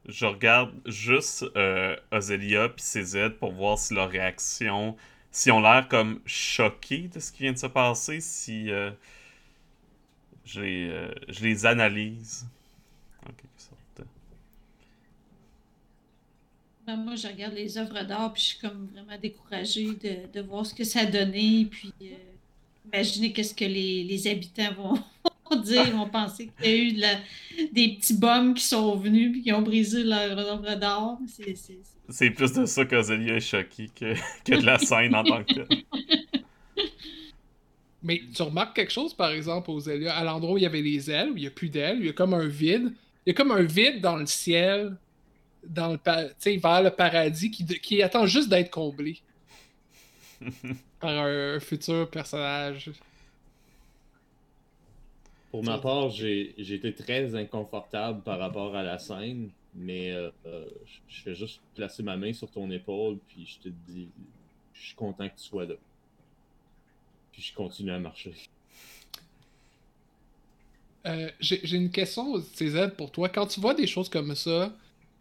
[0.08, 4.96] Je regarde juste euh, Ozelia puis CZ pour voir si leur réaction,
[5.32, 8.92] si ont l'air comme choqués de ce qui vient de se passer, si euh,
[10.46, 12.48] je, les, euh, je les analyse.
[13.24, 14.08] En quelque sorte.
[16.88, 20.66] Moi, je regarde les œuvres d'art, puis je suis comme vraiment découragée de, de voir
[20.66, 22.35] ce que ça a donné, puis euh,
[22.94, 24.94] imaginer qu'est-ce que les, les habitants vont,
[25.52, 27.20] vont dire, vont penser qu'il y a eu de la-
[27.72, 31.18] des petits bums qui sont venus, puis qui ont brisé leurs œuvres d'art.
[31.28, 35.16] C'est- c'est- c'est- C'est plus de ça qu'Ozelia est choquée que, que de la scène
[35.16, 35.68] en tant que telle.
[38.04, 41.10] Mais tu remarques quelque chose, par exemple, aux à l'endroit où il y avait les
[41.10, 42.94] ailes, où il n'y a plus d'ailes, il y a comme un vide.
[43.26, 44.96] Il y a comme un vide dans le ciel,
[45.68, 49.18] dans le pa- tu sais, vers le paradis, qui, qui attend juste d'être comblé
[51.00, 52.92] par un, futur personnage.
[55.52, 60.30] Pour ma part, j'ai été très inconfortable par rapport à la scène, mais euh,
[61.08, 64.10] je- fais juste placer ma main sur ton épaule, puis je te dis,
[64.74, 65.76] je suis content que tu sois là.
[67.32, 68.34] Puis je continue à marcher.
[71.06, 73.30] Euh, J'ai j'ai une question, CZ, pour toi.
[73.30, 74.74] Quand tu vois des choses comme ça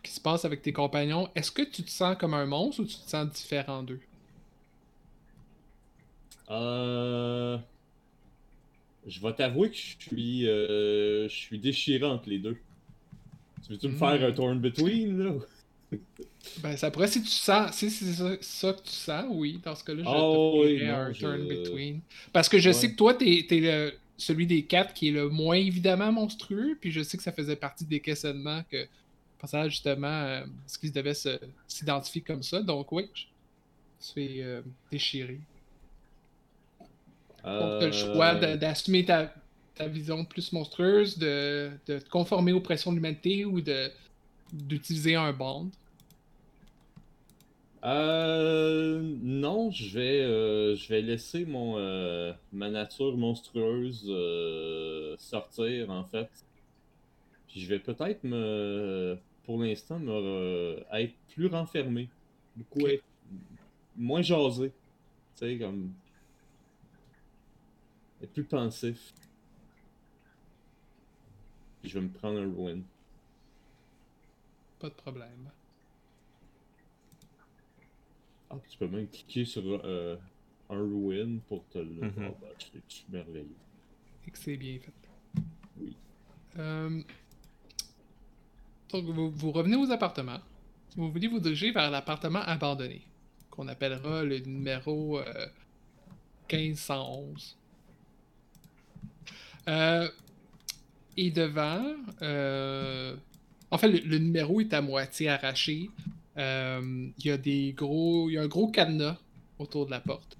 [0.03, 2.87] qui se passent avec tes compagnons, est-ce que tu te sens comme un monstre ou
[2.87, 4.01] tu te sens différent d'eux?
[6.51, 7.59] Euh...
[9.07, 12.57] Je vais t'avouer que je suis, euh, je suis déchiré entre les deux.
[13.67, 13.99] Tu veux-tu me Hmm.
[13.99, 15.33] faire un turn between, là?
[16.57, 19.75] Ben, ça pourrait, si tu sens, si c'est ça, ça que tu sens, oui, dans
[19.75, 22.01] ce cas-là, je Oh, te oui, ferai non, un je- turn between.
[22.33, 25.29] Parce que je sais que toi, t'es es le, celui des quatre qui est le
[25.31, 28.87] moins évidemment monstrueux, puis je sais que ça faisait partie des questionnements que
[29.39, 31.15] pensais justement euh, ce qu'ils devaient
[31.67, 32.63] s'identifier comme ça.
[32.63, 33.25] Donc, oui, je
[34.01, 35.49] je suis euh, déchiré.
[37.59, 39.35] Donc, t'as le choix de- Euh, d'assumer ta,
[39.75, 43.93] ta vision plus monstrueuse, de, de te conformer aux pressions de l'humanité ou de
[44.53, 45.73] d'utiliser un bond?
[47.85, 54.05] Euh, non, je vais, euh, je vais laisser mon, euh, ma nature monstrueuse
[55.19, 56.31] sortir, en fait.
[57.49, 62.13] Puis je vais peut-être me, pour l'instant, me être plus renfermé.
[62.55, 62.89] Beaucoup Ok.
[62.89, 63.05] être
[63.97, 64.71] moins jasé.
[65.37, 65.95] Tu sais, comme.
[68.33, 69.13] Plus pensif.
[71.81, 72.81] Puis je vais me prendre un ruin.
[74.79, 75.51] Pas de problème.
[78.51, 80.17] Ah, tu peux même cliquer sur euh,
[80.71, 81.85] un ruin pour te le.
[81.85, 82.13] Mhm.
[82.19, 83.57] Ah, bah, c'est c'est merveilleux.
[84.27, 84.93] Et que c'est bien fait.
[85.79, 85.95] Oui.
[86.59, 87.03] Euh,
[88.91, 90.41] Donc, vous, vous revenez aux appartements.
[90.97, 93.03] Vous voulez vous diriger vers l'appartement abandonné,
[93.51, 95.49] qu'on appellera le numéro euh,
[96.51, 97.57] 1511.
[99.69, 100.09] Euh,
[101.17, 101.85] et devant,
[102.23, 103.15] euh,
[103.71, 105.91] en fait, le, numéro est à moitié arraché.
[106.37, 109.17] Euh, Il y a des gros, il y a un gros cadenas
[109.59, 110.37] autour de la porte,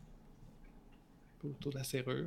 [1.45, 2.27] autour de la serrure.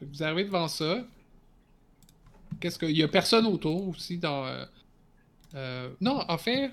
[0.00, 1.06] Vous arrivez devant ça.
[2.58, 2.86] Qu'est-ce que.
[2.86, 4.66] Il y a personne autour aussi dans.
[6.00, 6.72] non, en fait.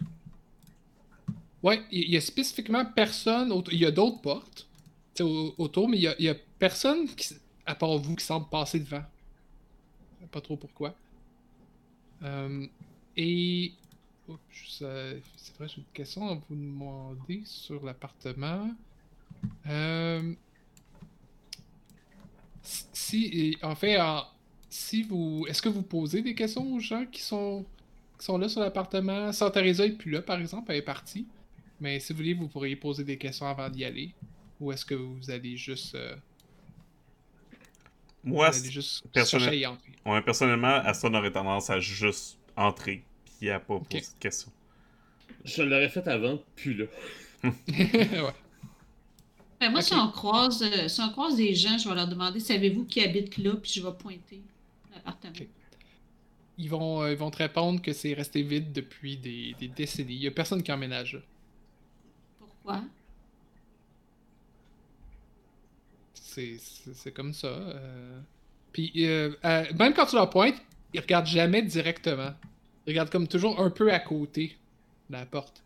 [1.61, 3.73] Ouais, il y a spécifiquement personne autour.
[3.73, 4.67] Il y a d'autres portes
[5.21, 8.47] autour, mais il y a, il y a personne qui, à part vous qui semble
[8.49, 9.03] passer devant.
[10.31, 10.93] Pas trop pourquoi.
[12.23, 12.67] Euh,
[13.17, 13.73] et.
[14.53, 14.85] C'est
[15.57, 18.69] vrai, j'ai une question à vous demander sur l'appartement.
[19.65, 20.33] Euh,
[22.61, 23.97] si, en fait,
[24.69, 27.65] si vous, est-ce que vous posez des questions aux gens qui sont,
[28.19, 29.31] qui sont là sur l'appartement?
[29.31, 31.25] Sœur Teresa est plus là, par exemple, elle est partie.
[31.81, 34.13] Mais si vous voulez, vous pourriez poser des questions avant d'y aller.
[34.59, 36.15] Ou est-ce que vous allez juste, euh,
[38.23, 39.49] Moi, juste personnel-
[40.05, 43.03] ouais, personnellement, Aston aurait tendance à juste entrer,
[43.39, 44.51] puis à pas poser de questions.
[45.45, 46.85] Je l'aurais fait avant, puis là.
[47.43, 48.33] ouais.
[49.61, 52.39] Ben, moi, si, on croise, euh, si on croise des gens, je vais leur demander
[52.39, 54.41] savez-vous qui habite là, puis je vais pointer
[54.93, 55.33] l'appartement.
[56.57, 60.13] Ils vont, euh, ils vont te répondre que c'est resté vide depuis des, des décennies.
[60.15, 61.19] Il y a personne qui emménage là.
[62.37, 62.81] Pourquoi?
[66.93, 67.47] C'est comme ça.
[67.47, 68.19] euh.
[68.71, 70.55] Puis euh, euh, même quand tu leur pointes,
[70.93, 72.31] ils regardent jamais directement.
[72.85, 74.57] Ils regardent comme toujours un peu à côté
[75.09, 75.63] de la porte.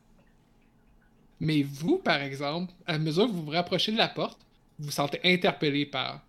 [1.39, 4.39] Mais vous, par exemple, à mesure que vous vous rapprochez de la porte,
[4.79, 6.21] vous vous sentez interpellé par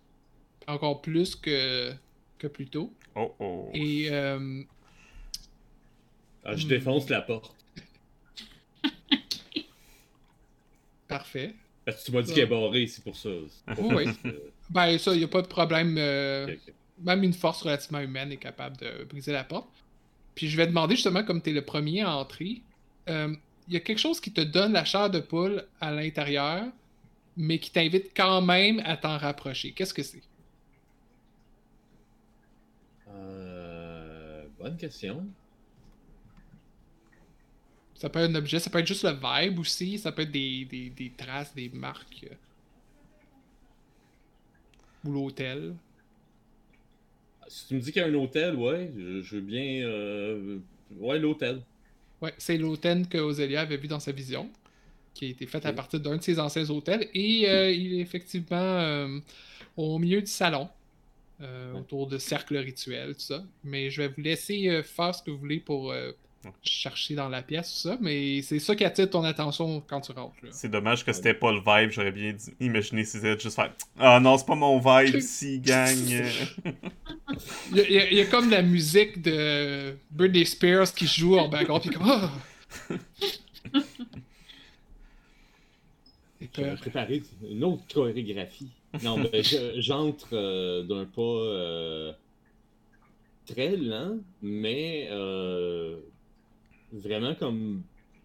[0.67, 1.93] encore plus que,
[2.37, 2.93] que plus tôt.
[3.15, 3.69] Oh oh.
[3.73, 4.61] Et euh,
[6.43, 6.69] Ah, je Hmm.
[6.69, 7.55] défonce la porte.
[11.07, 11.53] parfait.
[11.85, 13.29] Parce que tu m'as dit qu'elle est barrée, c'est pour ça.
[13.75, 14.31] Pour Oui, oui.
[14.69, 15.95] Ben ça, il a pas de problème.
[15.97, 16.55] euh,
[16.99, 19.69] même une force relativement humaine est capable de briser la porte.
[20.33, 22.61] Puis je vais demander justement, comme tu es le premier à entrer,
[23.09, 23.35] euh,
[23.67, 26.65] il y a quelque chose qui te donne la chair de poule à l'intérieur,
[27.37, 29.71] mais qui t'invite quand même à t'en rapprocher.
[29.71, 30.21] Qu'est-ce que c'est?
[33.09, 35.25] Euh, bonne question.
[37.95, 40.31] Ça peut être un objet, ça peut être juste le vibe aussi, ça peut être
[40.31, 42.25] des, des, des traces, des marques.
[45.05, 45.75] Ou l'hôtel.
[47.47, 49.85] Si tu me dis qu'il y a un hôtel, ouais, je, je veux bien.
[49.87, 50.59] euh,
[50.97, 51.61] Ouais, l'hôtel.
[52.21, 54.49] Ouais, c'est l'hôtel que Ozelia avait vu dans sa vision,
[55.13, 58.01] qui a été fait à partir d'un de ses anciens hôtels, et euh, il est
[58.01, 59.19] effectivement euh,
[59.77, 60.69] au milieu du salon,
[61.41, 63.43] euh, autour de cercles rituels, tout ça.
[63.63, 65.93] Mais je vais vous laisser faire ce que vous voulez pour.
[66.61, 70.11] Chercher dans la pièce, tout ça, mais c'est ça qui attire ton attention quand tu
[70.11, 70.35] rentres.
[70.43, 70.49] Là.
[70.51, 73.73] C'est dommage que c'était pas le vibe, j'aurais bien dit- imaginé si c'était juste faire
[73.99, 75.95] Ah non, c'est pas mon vibe ici, gang.
[77.71, 81.49] Il y, a, il y a- comme la musique de Britney Spears qui joue en
[81.49, 82.31] background, puis comme Ah!
[86.55, 88.69] J'avais préparé une autre chorégraphie.
[89.03, 92.13] Non, mais je- j'entre euh, d'un pas euh,
[93.45, 95.97] très lent, mais euh,
[96.95, 97.83] vraiment comme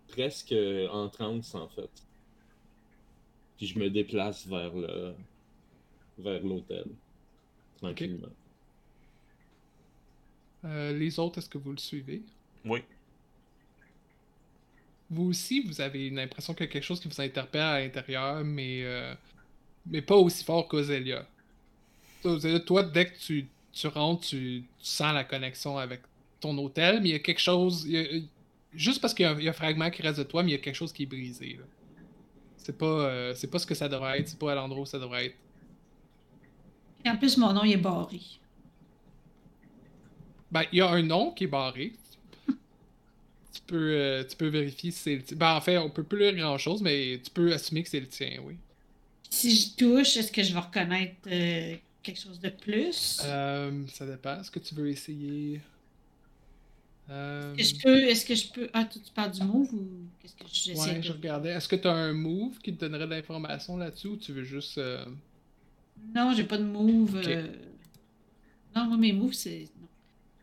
[0.08, 0.54] presque
[0.92, 1.90] en transe en fait.
[3.56, 5.14] Puis je me déplace vers le
[6.18, 6.86] vers l'hôtel
[7.78, 8.28] tranquillement.
[10.64, 12.22] Euh, les autres, est-ce que vous le suivez?
[12.64, 12.80] Oui.
[15.08, 17.80] vous aussi, vous avez une impression qu'il y a quelque chose qui vous interpelle à
[17.80, 19.14] l'intérieur, mais, euh,
[19.86, 21.26] mais pas aussi fort qu'Ozelia.
[22.24, 26.02] Ozelia, toi, dès que tu, tu rentres, tu, tu sens la connexion avec
[26.40, 27.84] ton hôtel, mais il y a quelque chose.
[27.86, 28.22] il y a-
[28.72, 30.50] juste parce qu'il y, a- il y a un fragment qui reste de toi, mais
[30.50, 31.58] il y a quelque chose qui est brisé.
[32.56, 34.86] C'est pas, euh, c'est pas ce que ça devrait être, c'est pas à l'endroit où
[34.86, 35.36] ça devrait être.
[37.04, 38.20] Et en plus, mon nom il est barré.
[40.50, 41.92] Ben, il y a un nom qui est barré.
[42.48, 45.36] tu, peux, euh, tu peux vérifier si c'est le tien.
[45.36, 48.00] Ben, en fait, on peut plus lire grand chose, mais tu peux assumer que c'est
[48.00, 48.56] le tien, oui.
[49.30, 53.20] Si je touche, est-ce que je vais reconnaître euh, quelque chose de plus?
[53.24, 54.40] Euh, ça dépend.
[54.40, 55.60] Est-ce que tu veux essayer?
[57.10, 58.04] Euh, Est-ce que je peux.
[58.08, 58.70] Est-ce que je peux.
[58.72, 59.88] Ah, toi, tu parles du move ou
[60.20, 61.02] qu'est-ce que j'essaie Ouais, de.
[61.02, 61.50] je regardais.
[61.50, 64.44] Est-ce que tu as un move qui te donnerait de l'information là-dessus ou tu veux
[64.44, 64.78] juste.
[64.78, 65.04] euh,
[66.14, 67.16] Non, j'ai pas de move.
[67.16, 67.46] Euh,
[68.74, 69.68] Non, moi, mes moves, c'est.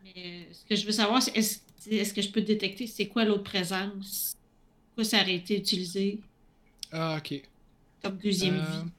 [0.03, 1.59] Mais ce que je veux savoir, c'est est-ce
[1.89, 4.35] est-ce que je peux détecter c'est quoi l'autre présence?
[4.89, 6.19] Pourquoi ça aurait été utilisé?
[6.91, 7.41] Ah, ok.
[8.01, 8.91] comme deuxième vie?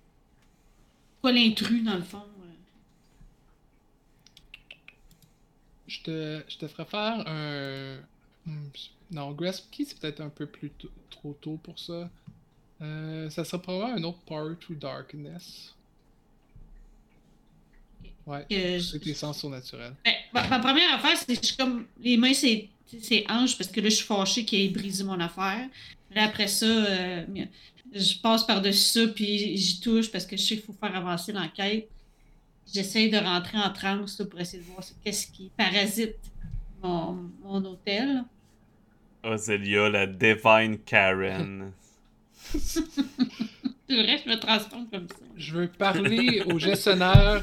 [1.21, 2.19] Quoi l'intrus, dans le fond?
[2.43, 2.55] euh?
[5.89, 7.97] Je te, je te ferai faire un.
[8.47, 8.69] Hmm,
[9.11, 12.09] Non, Grasp Key, c'est peut-être un peu plus tôt- trop tôt pour ça.
[12.81, 15.75] Euh, ça serait probablement un autre Power to Darkness.
[18.27, 19.95] Ouais, Que c'est tes sens surnaturels.
[20.05, 21.87] Ben, ma, ma première affaire, c'est que je suis comme.
[22.01, 22.69] Les mains, c'est
[23.01, 25.67] c'est hanche parce que là, je suis fâchée qu'il ait brisé mon affaire.
[26.15, 27.25] Là, après ça, euh,
[27.95, 31.33] je passe par-dessus ça, puis j'y touche parce que je sais qu'il faut faire avancer
[31.33, 31.89] l'enquête.
[32.73, 36.17] J'essaie de rentrer en transe pour essayer de voir c'est- qu'est-ce qui parasite
[36.83, 38.25] mon, mon hôtel.
[39.23, 41.73] Ozelia, la Divine Karen.
[42.53, 45.15] Tout le reste, je me transforme comme ça.
[45.37, 47.43] Je veux parler au gestionnaire.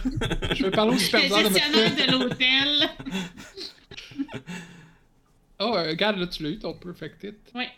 [0.53, 2.89] Je veux parler au Le superviseur de gestionnaire de l'hôtel.
[5.59, 7.35] Oh, euh, regarde, là, tu l'as eu, ton Perfect Hit.
[7.53, 7.69] Ouais.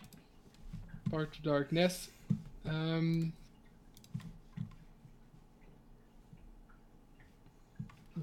[1.12, 2.12] Power to Darkness.
[2.66, 3.24] Euh,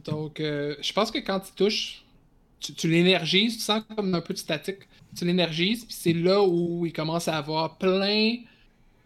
[0.04, 2.04] Donc, euh, je pense que quand tu touches,
[2.60, 4.80] tu, l'énergises, tu sens comme un peu de statique.
[5.16, 8.36] Tu l'énergises, puis c'est là où il commence à avoir plein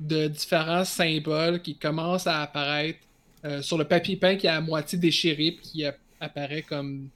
[0.00, 3.00] de différents symboles qui commencent à apparaître
[3.44, 5.84] euh, sur le papier peint qui est à moitié déchiré, puis qui
[6.20, 7.08] apparaît comme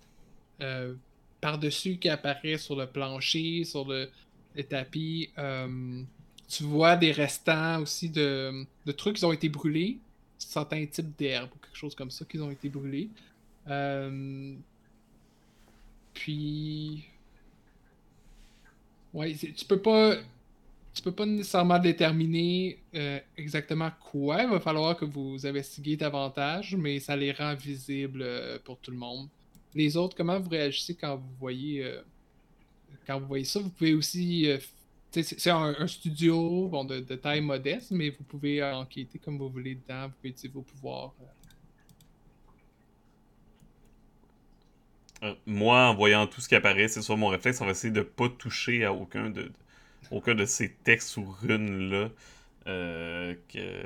[0.61, 0.95] euh,
[1.41, 4.09] par-dessus, qui apparaît sur le plancher, sur le,
[4.69, 5.31] tapis.
[5.39, 6.03] Euh,
[6.49, 9.99] tu vois des restants aussi de, de trucs qui ont été brûlés,
[10.39, 13.09] certains types d'herbes ou quelque chose comme ça qui ont été brûlés.
[13.69, 14.55] Euh,
[16.15, 17.05] puis.
[19.15, 20.17] Ouais, tu peux pas.
[20.95, 24.43] Tu peux pas nécessairement déterminer euh, exactement quoi.
[24.43, 28.91] Il va falloir que vous investiguiez davantage, mais ça les rend visibles euh, pour tout
[28.91, 29.29] le monde.
[29.75, 31.91] Les autres, comment vous réagissez quand vous voyez
[33.07, 33.59] quand vous voyez ça?
[33.61, 34.47] Vous pouvez aussi.
[35.11, 39.77] c'est un, studio bon, de, de taille modeste, mais vous pouvez enquêter comme vous voulez
[39.77, 40.09] dedans.
[40.09, 41.15] Vous pouvez utiliser vos pouvoirs.
[41.23, 41.25] euh.
[41.25, 41.43] Euh,
[45.47, 48.03] moi, en voyant tout ce qui apparaît, c'est soit mon réflexe, on va essayer de
[48.03, 49.53] pas toucher à aucun de,
[50.11, 52.11] aucun de ces textes ou runes-là
[52.69, 53.85] euh, que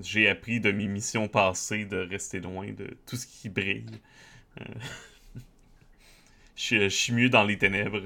[0.00, 3.86] j'ai appris de mes missions passées de rester loin de tout ce qui brille.
[4.60, 4.64] Euh,
[6.56, 8.02] Je suis- mieux dans les ténèbres.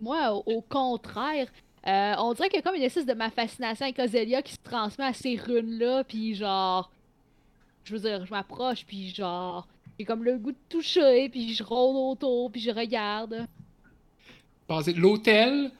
[0.00, 1.48] Moi, au, au contraire,
[1.86, 4.52] euh, on dirait qu'il y a comme une espèce de ma fascination avec Ozelia qui
[4.54, 6.90] se transmet à ces runes-là, puis genre,
[7.88, 9.66] je veux dire, je m'approche, puis genre,
[9.98, 13.46] j'ai comme le goût de toucher, puis je rôde autour, puis je regarde.
[14.94, 15.70] L'hôtel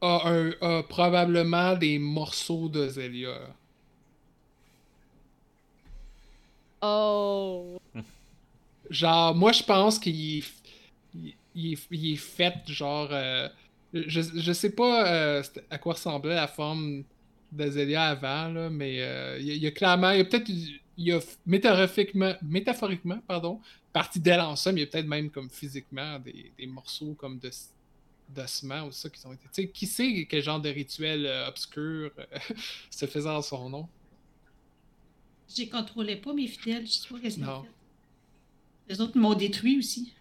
[0.00, 3.36] a, un- a probablement des morceaux de Zélia.
[6.80, 7.78] Oh.
[8.90, 10.44] Genre, moi, je pense qu'il est,
[11.54, 13.08] il, il est, fait, genre.
[13.10, 13.48] euh,
[13.92, 17.04] je, je sais pas euh, à quoi ressemblait la forme
[17.52, 20.10] d'Azelia avant, là, mais euh, il, y a, il y a clairement.
[20.10, 20.50] Il y a peut-être.
[20.96, 23.60] Il y a métaphoriquement, métaphoriquement pardon,
[23.92, 24.76] partie d'elle en somme.
[24.76, 27.50] Il y a peut-être même comme physiquement des, des morceaux comme de
[28.28, 29.68] d'ossements ou ça qui ont été.
[29.68, 32.38] Qui sait quel genre de rituel euh, obscur euh,
[32.90, 33.88] se faisait en son nom?
[35.48, 36.86] Je les contrôlais pas, mes fidèles.
[36.86, 37.70] Je sais pas qu'est-ce qu'ils ont fait.
[38.88, 40.12] Les autres m'ont détruit aussi.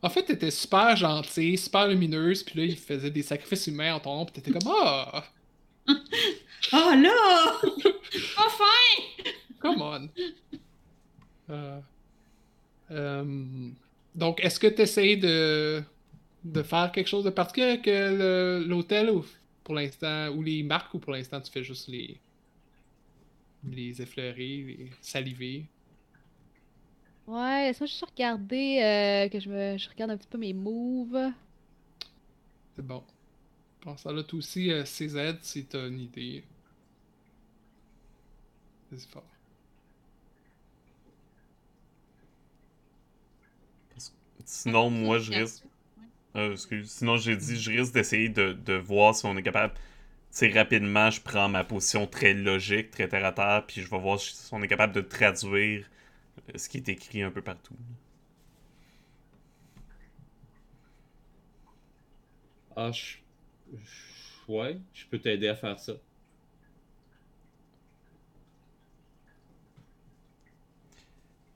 [0.00, 4.00] En fait, t'étais super gentil, super lumineuse, puis là, il faisait des sacrifices humains en
[4.00, 5.24] ton nom, puis t'étais comme Ah!
[6.72, 7.60] Oh là!
[8.38, 8.64] enfin!
[9.60, 10.08] Come on!
[11.50, 11.80] Euh,
[12.90, 13.70] euh,
[14.14, 15.82] donc, est-ce que t'essayes de,
[16.44, 19.24] de faire quelque chose de particulier avec euh, le- l'hôtel ou
[19.64, 22.20] pour l'instant, ou les marques, ou pour l'instant tu fais juste les
[23.64, 25.66] les effleurer, les saliver?
[27.26, 31.32] Ouais, laisse-moi juste regarder, euh, que je me je regarde un petit peu mes moves.
[32.76, 33.04] C'est bon.
[33.88, 36.44] Pense à là, toi aussi, euh, CZ, si t'as une idée.
[38.90, 39.24] Vas-y fort.
[44.44, 45.64] Sinon, moi, je risque.
[46.36, 46.90] Euh, excuse.
[46.90, 49.72] Sinon, j'ai dit, je risque d'essayer de, de voir si on est capable.
[49.72, 49.80] Tu
[50.32, 53.98] sais, rapidement, je prends ma position très logique, très terre à terre, puis je vais
[53.98, 55.88] voir si on est capable de traduire
[56.50, 57.74] euh, ce qui est écrit un peu partout.
[62.76, 63.18] Ah, je...
[64.48, 65.94] Ouais, je peux t'aider à faire ça.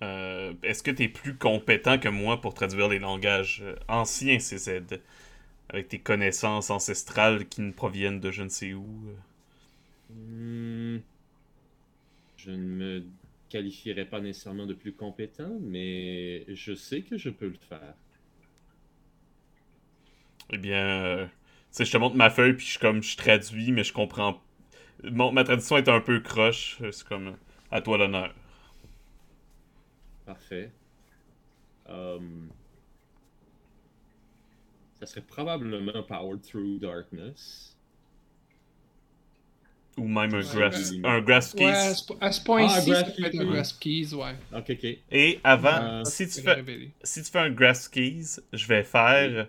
[0.02, 4.38] Euh, Est-ce que tu es plus compétent que moi pour traduire les langages euh, anciens,
[4.38, 5.00] CZ
[5.70, 9.14] Avec tes connaissances ancestrales qui nous proviennent de je ne sais où euh?
[10.10, 10.98] Hmm.
[12.36, 13.06] Je ne me
[13.48, 17.94] qualifierais pas nécessairement de plus compétent, mais je sais que je peux le faire.
[20.50, 21.30] Eh bien,
[21.76, 24.40] sais, je te montre ma feuille, puis je, comme, je traduis, mais je comprends.
[25.04, 26.78] Mon, ma traduction est un peu croche.
[26.82, 27.36] euh, C'est comme,
[27.70, 28.32] à toi l'honneur.
[30.24, 30.72] Parfait.
[31.86, 32.50] Um,
[34.98, 37.76] ça serait probablement Powered Through Darkness.
[39.96, 41.94] Ou même un grasp, un grasp Ouais, à case.
[41.94, 43.46] ce, à ce point-ci, Ah, ça grasp peut être un keys.
[43.46, 44.36] grasp keys, ouais.
[44.52, 44.86] Ok, ok.
[45.12, 46.62] Et avant, Euh, si, tu c'est fais,
[47.04, 49.48] si tu fais un grasp keys, je vais faire.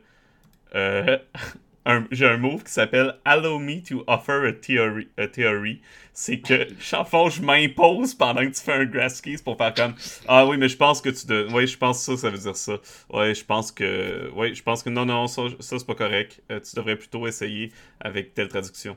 [0.75, 1.21] euh, un-
[2.11, 5.09] J'ai un move qui s'appelle Allow me to offer a theory.
[5.17, 5.81] A theory.
[6.13, 9.73] C'est que, en fond, je m'impose pendant que tu fais un grasp keys pour faire
[9.73, 9.93] comme
[10.27, 11.25] Ah oui, mais je pense que tu.
[11.27, 11.47] De...
[11.51, 12.77] Oui, je pense que ça, ça veut dire ça.
[13.09, 14.29] Ouais, je pense que.
[14.35, 16.41] Oui, je pense que non, non, ça, ça c'est pas correct.
[16.51, 18.95] Euh, tu devrais plutôt essayer avec telle traduction.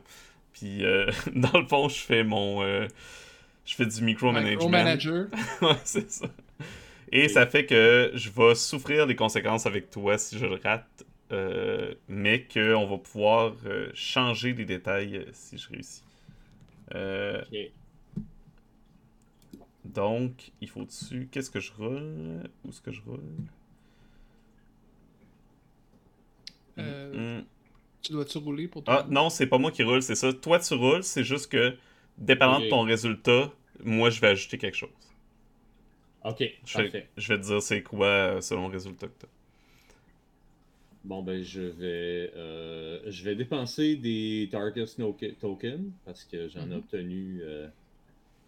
[0.53, 2.63] Puis, euh, dans le fond, je fais mon.
[2.63, 2.87] euh,
[3.65, 4.69] Je fais du micromanagement.
[4.69, 5.27] Micromanager.
[5.63, 6.27] ouais, c'est ça.
[7.13, 10.87] Et ça fait que je vais souffrir des conséquences avec toi si je le rate,
[11.33, 16.03] euh, mais qu'on va pouvoir euh, changer les détails euh, si je réussis.
[16.95, 17.77] Euh, Ok.
[19.85, 21.29] donc, il faut dessus.
[21.31, 22.51] Qu'est-ce que je roule?
[22.65, 23.23] Où est-ce que je roule?
[26.79, 27.41] Euh, Hmm.
[28.03, 28.99] Tu dois-tu rouler pour toi?
[28.99, 30.33] Ah, non, c'est pas moi qui roule, c'est ça.
[30.33, 31.77] Toi, tu roules, c'est juste que,
[32.19, 33.53] dépendant de ton résultat,
[33.85, 34.91] moi, je vais ajouter quelque chose.
[36.21, 37.09] Ok, Je vais, parfait.
[37.17, 39.29] je vais te dire c'est quoi selon le résultat que t'as.
[41.07, 46.63] Bon, ben, je vais, euh, je vais dépenser des Darkest No- Tokens parce que j'en
[46.63, 46.79] ai Mhm.
[46.79, 47.69] obtenu euh,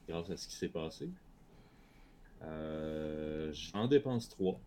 [0.09, 1.09] grâce à ce qui s'est passé.
[2.43, 4.61] Euh, J'en dépense 3.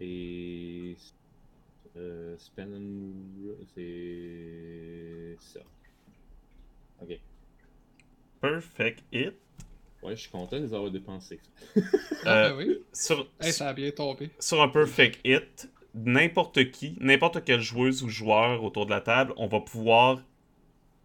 [0.00, 0.96] Et
[2.38, 5.60] spend and- c'est ça.
[7.02, 7.18] Ok.
[8.40, 9.34] Perfect hit.
[10.02, 11.40] Ouais, je suis content de les avoir dépensés.
[12.26, 12.78] Ah, Euh, ben oui.
[12.92, 14.30] sur, Hey, ça a bien tombé.
[14.40, 19.32] sur un perfect hit, n'importe qui, n'importe quelle joueuse ou joueur autour de la table,
[19.36, 20.20] on va pouvoir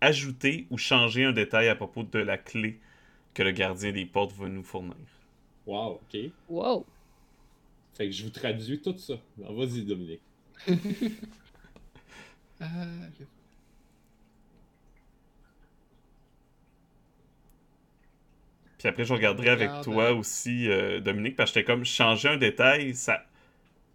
[0.02, 2.80] ajouter ou changer un détail à propos de la clé
[3.34, 4.96] que le gardien des portes va nous fournir.
[5.66, 6.18] Wow, ok.
[6.50, 6.86] Wow.
[7.94, 9.16] Fait que je vous traduis tout ça.
[9.38, 10.22] Vas-y, Dominique.
[12.62, 12.66] Euh,
[18.84, 21.86] Puis après, je regarderai avec Regarde, toi euh, aussi, euh, Dominique, parce que j'étais comme
[21.86, 23.26] changer un détail, ça,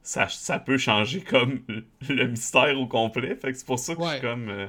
[0.02, 1.62] ça, ça peut changer comme
[2.08, 3.36] le mystère au complet.
[3.36, 4.48] Fait que c'est pour ça que je suis comme.
[4.50, 4.68] euh,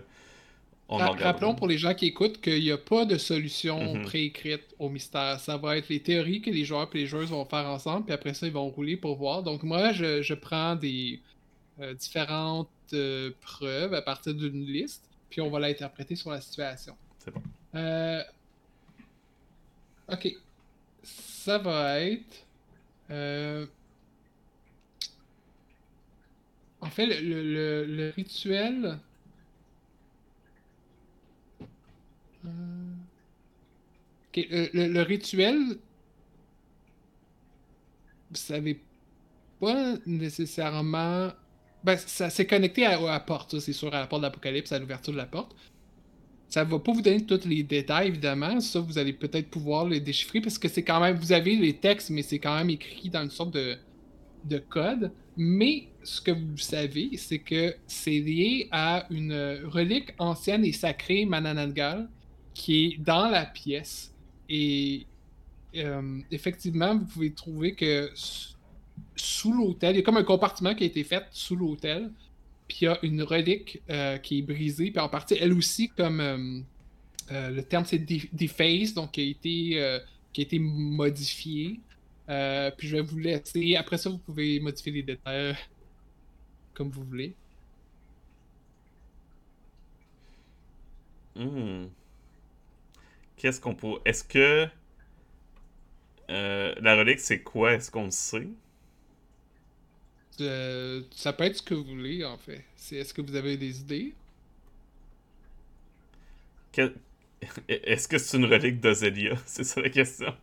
[0.90, 0.98] on.
[0.98, 4.02] Rappelons pour les gens qui écoutent qu'il n'y a pas de solution Mhm.
[4.04, 5.40] préécrite au mystère.
[5.40, 8.14] Ça va être les théories que les joueurs et les joueuses vont faire ensemble, puis
[8.14, 9.44] après ça, ils vont rouler pour voir.
[9.44, 11.22] Donc moi, je, je prends des
[11.82, 16.96] euh, différentes euh, preuves à partir d'une liste, puis on va l'interpréter sur la situation.
[17.20, 17.44] C'est bon.
[17.76, 18.22] Euh,
[20.12, 20.28] Ok.
[21.04, 22.46] Ça va être...
[23.12, 23.68] euh,
[26.82, 29.00] En fait, le, le- le- rituel...
[32.46, 32.50] Euh,
[34.30, 35.78] ok, le, le- rituel,
[38.30, 38.80] vous savez
[39.60, 41.32] pas nécessairement.
[41.84, 44.80] Ben, ça s'est connecté à, à la porte, c'est sûr, à la porte d'Apocalypse, à
[44.80, 45.56] l'ouverture de la porte.
[46.50, 48.60] Ça va pas vous donner tous les détails, évidemment.
[48.60, 51.16] Ça, vous allez peut-être pouvoir les déchiffrer parce que c'est quand même.
[51.16, 53.78] Vous avez les textes, mais c'est quand même écrit dans une sorte de,
[54.46, 55.12] de code.
[55.38, 61.26] Mais ce que vous savez, c'est que c'est lié à une relique ancienne et sacrée
[61.26, 62.10] Mananangal
[62.54, 64.14] qui est dans la pièce.
[64.50, 65.06] Et
[65.76, 68.12] euh, effectivement, vous pouvez trouver que
[69.16, 72.12] sous l'hôtel, il y a comme un compartiment qui a été fait sous l'hôtel.
[72.70, 75.90] Puis il y a une relique euh, qui est brisée, puis en partie, elle aussi,
[75.90, 76.60] comme euh,
[77.32, 80.00] euh, le terme c'est deface, donc qui a été,
[80.32, 81.80] qui a été modifié.
[82.30, 83.76] Euh, puis je vais vous laisser.
[83.76, 85.58] Après ça, vous pouvez modifier les détails
[86.76, 87.34] comme vous voulez.
[91.36, 91.88] Hmm.
[93.36, 93.98] Qu'est-ce qu'on peut.
[94.06, 94.68] Est-ce que.
[96.30, 97.74] la relique, c'est quoi?
[97.74, 98.48] Est-ce qu'on le sait?
[100.42, 102.64] Euh, ça peut être ce que vous voulez, en fait.
[102.76, 104.14] C'est, est-ce que vous avez des idées?
[106.72, 106.94] Que-
[107.68, 110.34] Est-ce que c'est une relique d'Ozelia C'est ça la question.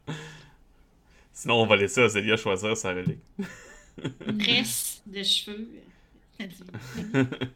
[1.33, 3.21] Sinon, on va laisser Ozelia choisir sa relique.
[4.27, 5.69] Une tresse de cheveux.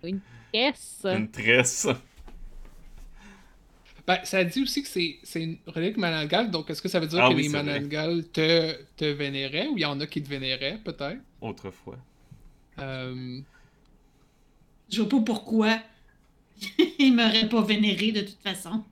[0.03, 0.21] Dit-
[0.53, 1.07] Yes!
[1.13, 1.87] Une tresse.
[4.07, 7.07] Ben, ça dit aussi que c'est, c'est une relique Manangal, donc est-ce que ça veut
[7.07, 7.81] dire Ah que oui, les c'est vrai.
[7.81, 11.21] Manangal te, te vénéraient ou il y en a qui te vénéraient, peut-être?
[11.41, 11.99] Autrefois.
[12.81, 13.41] Euh,
[14.91, 15.81] Je vois pas pourquoi
[16.99, 18.85] il m'aurait pas vénéré de toute façon.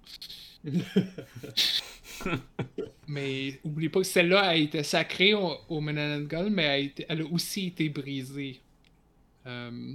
[3.07, 7.26] mais oubliez pas que celle-là a été sacrée au, au mais a été, elle a
[7.26, 8.61] aussi été brisée.
[9.47, 9.95] Euh,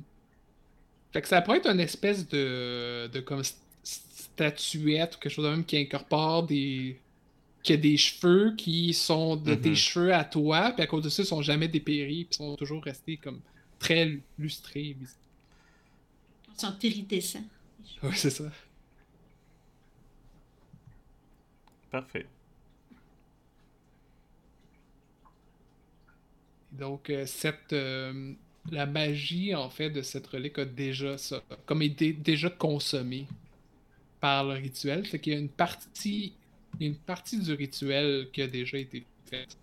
[1.11, 5.45] fait que ça pourrait être une espèce de, de comme st- statuette ou quelque chose
[5.45, 6.99] de même qui incorpore des.
[7.63, 9.75] qui a des cheveux qui sont de tes Mhm.
[9.75, 12.83] cheveux à toi, puis à cause de ça, ils sont jamais dépéris, puis sont toujours
[12.83, 13.41] restés comme
[13.83, 14.95] très lustrés.
[14.97, 15.07] Ils
[16.57, 17.43] sont iridescents.
[18.01, 18.45] Ouais, c'est ça.
[21.91, 22.25] Parfait.
[26.71, 28.33] Donc, euh, cette, euh,
[28.71, 33.27] la magie, en fait, de cette relique a déjà ça, comme été déjà consommée
[34.21, 35.05] par le rituel.
[35.05, 36.33] Fait qu'il y a une partie,
[36.79, 39.57] il y a une partie du rituel qui a déjà été faite.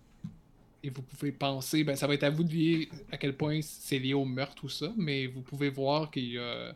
[0.83, 3.59] Et vous pouvez penser, ben ça va être à vous de lier à quel point
[3.61, 6.75] c'est lié au meurtre, tout ça, mais vous pouvez voir qu'il y a,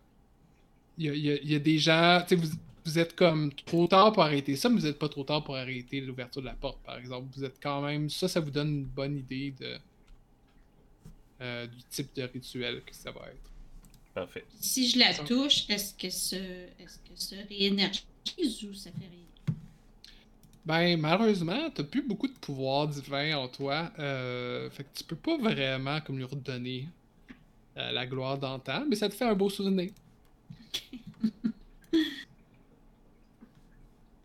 [0.98, 2.48] il y a, il y a- il y a des gens, vous,
[2.86, 5.56] vous êtes comme trop tard pour arrêter ça, mais vous n'êtes pas trop tard pour
[5.56, 7.28] arrêter l'ouverture de la porte, par exemple.
[7.36, 9.78] Vous êtes quand même, ça, ça vous donne une bonne idée de,
[11.42, 13.52] euh, du type de rituel que ça va être.
[14.14, 14.46] Parfait.
[14.62, 18.04] Si je la touche, est-ce que ce, est-ce que ça réénergise
[18.64, 19.20] ou ça fait rien?
[20.66, 23.92] Ben, malheureusement, t'as plus beaucoup de pouvoir divin en toi.
[24.00, 26.90] euh, fait que tu peux pas vraiment comme lui redonner
[27.78, 29.92] euh, la gloire d'antan, mais ça te fait un beau souvenir.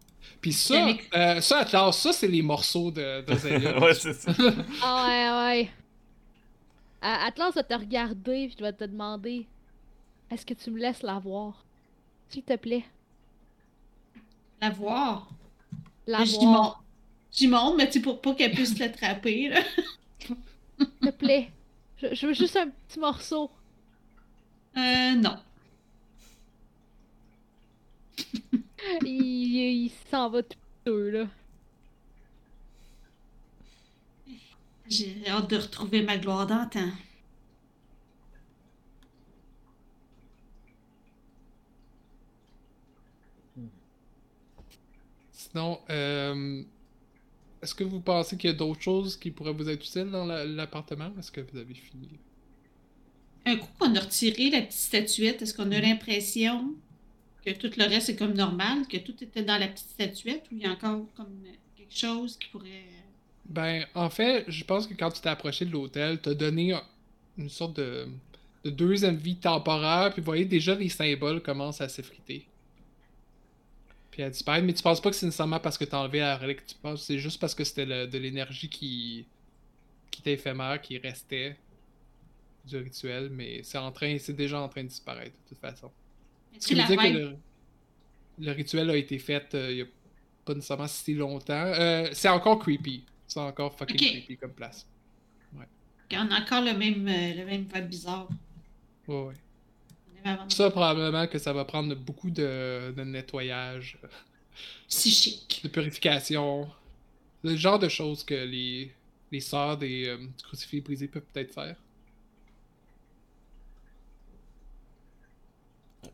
[0.41, 3.79] Puis ça, euh, ça, Atlas, ça, c'est les morceaux de, de Zelda.
[3.81, 4.33] ouais, c'est ça.
[4.81, 5.31] Ah ouais,
[5.65, 5.71] ouais.
[7.03, 9.47] A- Atlas va te regarder puis va te demander
[10.31, 11.67] Est-ce que tu me laisses la voir?
[12.29, 12.85] S'il te plaît.
[14.63, 15.29] La voir?
[16.11, 17.77] La J'y monte.
[17.77, 19.53] Mais tu sais, pour pas qu'elle puisse l'attraper.
[20.27, 20.37] S'il
[21.03, 21.51] te plaît.
[21.99, 23.51] Je, je veux juste un petit morceau.
[24.77, 25.37] Euh, non.
[29.03, 31.27] Il, il- il s'en va tout peu, là.
[34.89, 36.91] J'ai hâte de retrouver ma gloire d'antan.
[45.51, 46.63] Sinon, euh,
[47.63, 50.25] est-ce que vous pensez qu'il y a d'autres choses qui pourraient vous être utiles dans
[50.27, 51.13] la- l'appartement?
[51.19, 52.21] Est-ce que vous avez fini?
[53.47, 56.75] Un coup qu'on a retiré la petite statuette, est-ce qu'on a l'impression
[57.45, 60.57] que tout le reste est comme normal, que tout était dans la petite statuette, ou
[60.57, 61.43] il y a encore comme
[61.77, 62.87] quelque chose qui pourrait...
[63.47, 66.85] Ben, en fait, je pense que quand tu t'es approché de l'hôtel, t'as donné un-
[67.39, 68.09] une sorte de,
[68.65, 72.50] de deuxième vie temporaire, puis vous voyez déjà les symboles commencent à s'effriter.
[74.11, 76.37] Puis à disparaître, mais tu penses pas que c'est nécessairement parce que t'as enlevé la
[76.37, 79.27] relique, tu penses que c'est juste parce que c'était de l'énergie qui,
[80.11, 81.57] qui était éphémère, qui restait
[82.67, 85.91] du rituel, mais c'est en train, c'est déjà en train de disparaître de toute façon.
[86.55, 87.37] Est-ce Ce que qui veut que le,
[88.41, 89.87] le rituel a été fait euh, il y a
[90.45, 91.55] pas nécessairement si longtemps.
[91.55, 93.05] Euh, c'est encore creepy.
[93.27, 94.87] C'est encore fucking creepy comme place.
[96.13, 98.29] On a encore le même, euh, le même vibe bizarre.
[99.07, 99.35] Ouais, ouais.
[100.25, 104.09] On avant- Ça, probablement que ça va prendre beaucoup de, de nettoyage, euh,
[104.89, 105.61] Psychique.
[105.65, 106.69] de purification.
[107.43, 108.93] Le genre de choses que les,
[109.33, 111.77] les sœurs des euh, du crucifix brisé peuvent peut-être faire.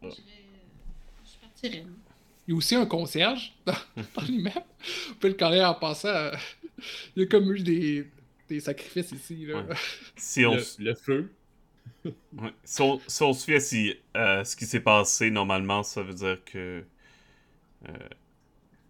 [0.02, 0.10] Je euh,
[1.62, 1.68] je.
[1.68, 3.74] Il y a aussi un concierge dans,
[4.14, 4.62] dans l'immeuble.
[5.08, 6.08] Vous pouvez le connaître en passant.
[6.08, 6.32] euh,
[7.16, 8.06] il y a comme eu des,
[8.48, 9.46] des sacrifices ici.
[9.46, 9.62] Là.
[9.62, 9.74] Ouais.
[10.16, 11.32] Si on, Le, le feu.
[12.04, 12.52] Ouais.
[12.64, 16.38] si on, si on se si, euh, ce qui s'est passé, normalement, ça veut dire
[16.44, 16.84] que
[17.88, 17.92] euh,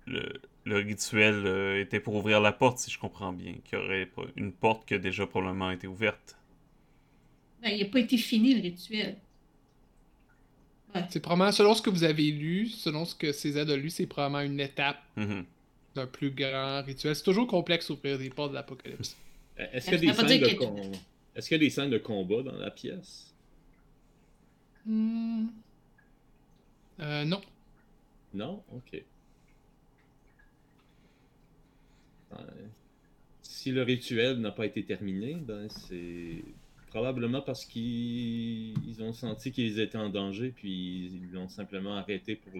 [0.06, 3.54] le, le rituel euh, était pour ouvrir la porte, si je comprends bien.
[3.64, 6.36] Qu'il y aurait une porte qui a déjà probablement été ouverte.
[7.62, 9.16] Ben, il n'a pas été fini le rituel.
[10.94, 11.04] Ouais.
[11.10, 14.06] C'est probablement, selon ce que vous avez lu, selon ce que CZ a lu, c'est
[14.06, 15.44] probablement une étape Mhm.
[15.94, 17.14] d'un plus grand rituel.
[17.16, 19.16] C'est toujours complexe d'ouvrir des portes de l'apocalypse.
[19.56, 20.96] Est-ce qu'il y a des scènes de
[21.36, 23.34] Est-ce qu'il y a des scènes de combat dans la pièce?
[24.86, 25.48] Hmm.
[27.00, 27.42] Euh, non.
[28.32, 28.62] Non?
[28.72, 29.02] Ok.
[32.32, 32.36] Euh,
[33.42, 36.42] si le rituel n'a pas été terminé, ben c'est
[36.88, 42.36] probablement parce qu'ils ils ont senti qu'ils étaient en danger, puis ils l'ont simplement arrêté
[42.36, 42.54] pour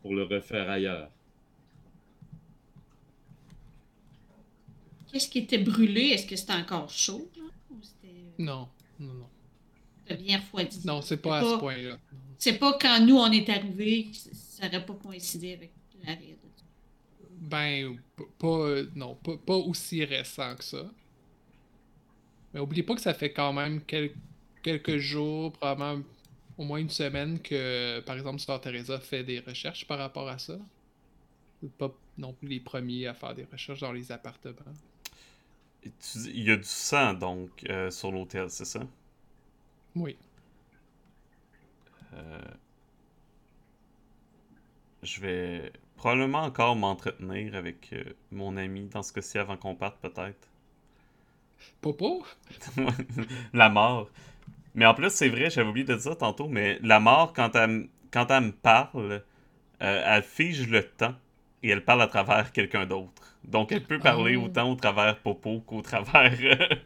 [0.00, 1.10] pour le refaire ailleurs.
[5.14, 6.08] Qu'est-ce qui était brûlé?
[6.08, 7.30] Est-ce que c'était encore chaud?
[8.38, 8.68] Non.
[8.98, 9.28] Non, non.
[10.06, 10.80] c'était bien refroidi?
[10.86, 11.98] Non, c'est pas à ce point-là.
[12.38, 15.72] C'est pas quand nous on est arrivés, ça aurait pas coïncidé avec
[16.02, 16.36] l'arrêt.
[16.42, 17.98] de- Ben,
[18.38, 20.90] pas, euh, non, pas, pas aussi récent que ça.
[22.52, 24.14] Mais oubliez pas que ça fait quand même quel-
[24.62, 26.02] quelques jours, probablement
[26.56, 30.38] au moins une semaine, que par exemple Sœur Teresa fait des recherches par rapport à
[30.38, 30.58] ça.
[31.78, 34.72] Pas non plus les premiers à faire des recherches dans les appartements.
[36.26, 38.80] Il y a du sang, donc, euh, sur l'hôtel, c'est ça?
[39.96, 40.16] Oui.
[42.14, 42.54] Euh,
[45.04, 49.98] Je vais probablement encore m'entretenir avec euh, mon ami dans ce cas-ci avant qu'on parte,
[50.00, 50.48] peut-être.
[51.80, 52.24] Popo?
[53.52, 54.10] la mort.
[54.74, 57.54] Mais en plus, c'est vrai, j'avais oublié de dire ça tantôt, mais la mort, quand
[57.56, 59.24] elle, quand elle me parle,
[59.80, 61.14] elle fige le temps
[61.64, 63.22] et elle parle à travers quelqu'un d'autre.
[63.44, 64.44] Donc, elle peut parler Oh.
[64.46, 66.76] autant au travers Popo qu'au travers euh,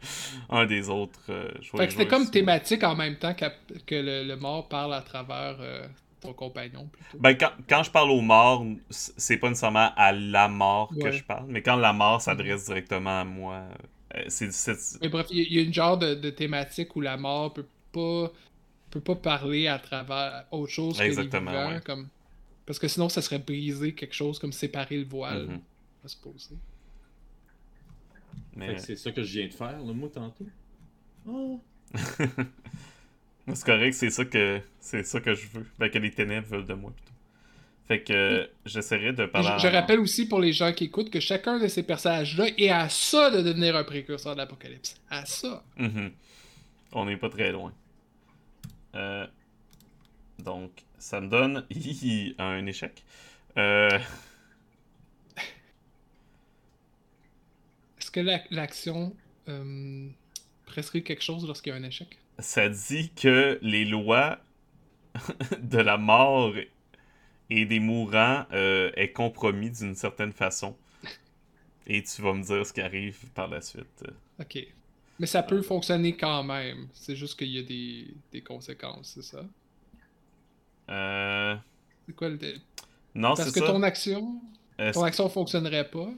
[0.49, 1.21] un des autres.
[1.29, 5.01] euh, Fait que c'était comme thématique en même temps que le, le mort parle à
[5.01, 5.87] travers euh,
[6.21, 7.19] ton compagnon plutôt.
[7.19, 11.11] Ben, quand, quand je parle aux morts, c- c'est pas nécessairement à la mort que
[11.11, 13.63] je parle, mais quand la mort s'adresse directement à moi,
[14.15, 14.51] euh, c'est
[15.01, 18.31] Mais bref, il y, a- une genre de, de thématique où la mort peut pas
[18.91, 21.81] peut pas parler à travers autre chose que Exactement, les vivants, ouais.
[21.81, 22.09] comme
[22.69, 25.59] parce que sinon ça serait briser quelque chose comme séparer le voile, Mhm.
[26.05, 26.55] à supposer.
[28.55, 30.45] mais- Fait que c'est ça que je viens de faire, là, moi, tantôt.
[31.27, 31.59] Oh.
[33.55, 35.65] C'est correct, c'est ça que c'est ça que je veux.
[35.79, 37.11] Ben, que les ténèbres veulent de moi plutôt.
[37.87, 39.49] Fait que euh, j'essaierai de parler.
[39.59, 42.87] Je, rappelle aussi pour les gens qui écoutent que chacun de ces personnages-là est à
[42.87, 44.95] ça de devenir un précurseur de l'apocalypse.
[45.09, 45.63] À ça.
[45.77, 46.11] Mhm.
[46.91, 47.73] On n'est pas très loin.
[48.93, 49.25] Euh,
[50.37, 50.69] Donc,
[50.99, 53.03] ça me donne hihi, un échec.
[53.57, 53.99] Euh,
[57.99, 59.15] Est-ce que la- l'action
[59.47, 60.09] euh,
[60.65, 62.19] prescrit quelque chose lorsqu'il y a un échec?
[62.39, 64.39] ça dit que les lois
[65.61, 66.53] de la mort
[67.49, 70.77] et des mourants euh, est compromis d'une certaine façon.
[71.85, 74.03] Et tu vas me dire ce qui arrive par la suite.
[74.39, 74.57] Ok.
[75.19, 76.89] Mais ça peut fonctionner quand même.
[76.93, 79.45] C'est juste qu'il y a des, des conséquences, c'est ça?
[80.89, 81.55] Euh...
[82.07, 82.37] C'est quoi le.
[83.15, 83.67] Non, Parce c'est que ça.
[83.67, 84.41] ton action.
[84.79, 86.09] Euh, Ton action fonctionnerait pas.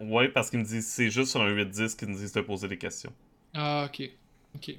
[0.00, 2.68] Ouais, parce qu'ils me disent c'est juste sur un 8-10 qu'ils nous disent de poser
[2.68, 3.12] des questions.
[3.54, 4.10] Ah, ok.
[4.56, 4.76] Ok.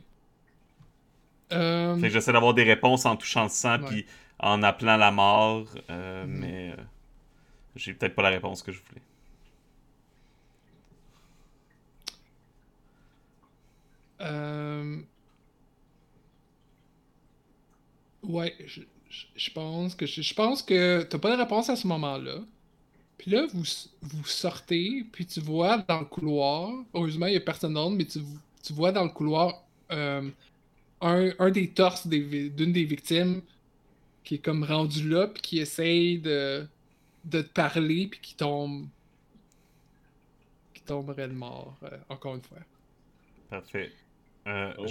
[1.51, 4.05] Euh, Fait que j'essaie d'avoir des réponses en touchant le sang puis
[4.39, 6.39] en appelant la mort, euh, Mhm.
[6.39, 6.83] mais euh,
[7.75, 9.01] j'ai peut-être pas la réponse que je voulais.
[14.21, 15.01] euh,
[18.23, 21.75] Ouais, je, je- je pense que je, je pense que t'as pas de réponse à
[21.75, 22.39] ce moment-là.
[23.17, 23.63] Puis là, vous,
[24.03, 28.05] vous sortez, puis tu vois dans le couloir, heureusement il y a personne d'autre, mais
[28.05, 28.19] tu,
[28.63, 30.29] tu vois dans le couloir euh,
[31.01, 33.41] un, un des torses des d'une des victimes
[34.23, 36.67] qui est comme rendu là, puis qui essaye de,
[37.25, 38.87] de te parler, puis qui tombe.
[40.73, 42.59] qui tomberait de mort, euh, encore une fois.
[43.49, 43.91] Parfait.
[44.47, 44.85] Euh, Oh.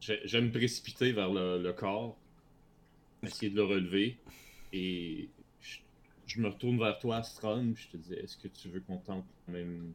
[0.00, 2.16] Je- vais me précipiter vers le, le corps,
[3.22, 4.18] essayer de le relever,
[4.72, 5.28] et
[5.60, 5.78] je,
[6.26, 7.22] je me retourne vers toi,
[7.74, 9.94] puis je te dis est-ce que tu veux qu'on tente la même,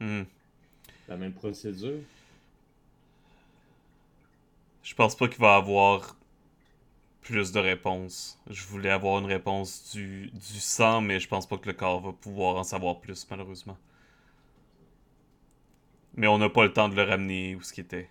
[0.00, 0.22] hmm.
[1.08, 2.02] la même procédure?
[4.84, 6.16] Je pense pas qu'il va avoir
[7.22, 8.38] plus de réponses.
[8.50, 12.00] Je voulais avoir une réponse du, du sang, mais je pense pas que le corps
[12.00, 13.78] va pouvoir en savoir plus, malheureusement.
[16.14, 18.08] Mais on n'a pas le temps de le ramener où ce qu'il était.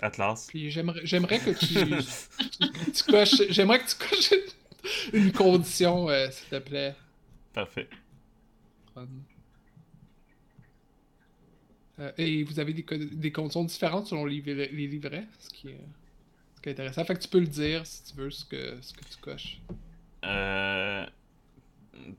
[0.00, 0.46] Atlas.
[0.48, 3.42] Puis j'aimerais j'aimerais que tu, tu, tu coches.
[3.50, 4.34] J'aimerais que tu coches
[5.12, 6.94] une condition, euh, s'il te plaît.
[7.52, 7.88] Parfait.
[12.00, 15.80] Euh, et vous avez des, des conditions différentes selon les, les livrets, ce qui, est,
[16.56, 17.04] ce qui est intéressant.
[17.04, 19.60] Fait que tu peux le dire si tu veux ce que, ce que tu coches.
[20.24, 21.06] Euh,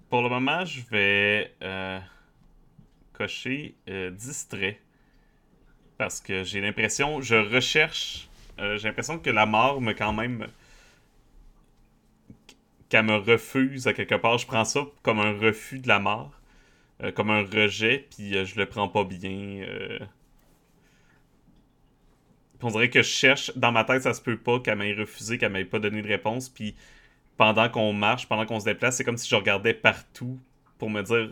[0.09, 1.99] pour le moment, je vais euh,
[3.18, 4.80] cocher euh, distrait.
[5.97, 8.28] Parce que j'ai l'impression, je recherche,
[8.59, 10.47] euh, j'ai l'impression que la mort me quand même,
[12.89, 14.38] qu'elle me refuse à quelque part.
[14.38, 16.32] Je prends ça comme un refus de la mort,
[17.01, 19.66] euh, comme un rejet, puis euh, je le prends pas bien.
[22.61, 25.38] on dirait que je cherche, dans ma tête, ça se peut pas qu'elle m'ait refusé,
[25.38, 26.76] qu'elle m'ait pas donné de réponse, puis
[27.38, 30.39] pendant qu'on marche, pendant qu'on se déplace, c'est comme si je regardais partout
[30.78, 31.30] pour me dire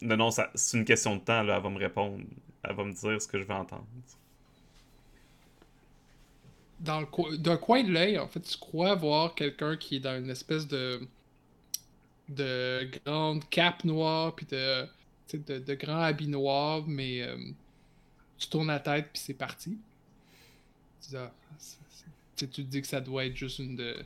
[0.00, 2.24] non, non, c'est une question de temps, là, elle va me répondre.
[2.62, 3.86] Elle va me dire ce que je veux entendre.
[6.80, 10.00] Dans le co- d'un coin de l'œil, en fait, tu crois voir quelqu'un qui est
[10.00, 11.06] dans une espèce de
[12.28, 14.86] de grande cape noire puis de,
[15.32, 17.36] de de grands habits noirs, mais euh,
[18.38, 19.78] tu tournes la tête puis c'est parti.
[21.02, 21.32] Tu dis, ah,
[22.36, 23.96] tu te dis que ça doit être juste une de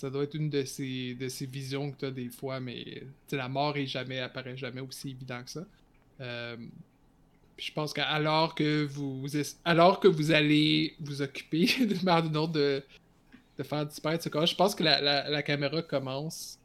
[0.00, 3.48] ça doit être une de ces de visions que tu as des fois, mais la
[3.48, 5.66] mort est jamais apparaît jamais aussi évident que ça.
[6.20, 6.56] Euh,
[7.58, 9.26] je pense qu'alors que vous
[9.64, 12.82] alors que vous allez vous occuper d'une manière ou autre de,
[13.58, 16.58] de faire disparaître ce corps, je pense que la, la- caméra commence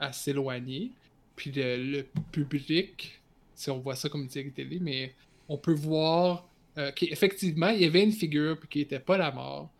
[0.00, 0.90] à s'éloigner.
[1.36, 3.20] Puis le, public,
[3.54, 5.14] si on voit ça comme une série télé, mais
[5.48, 9.70] on peut voir euh, qu'effectivement, il y avait une figure qui n'était pas la mort,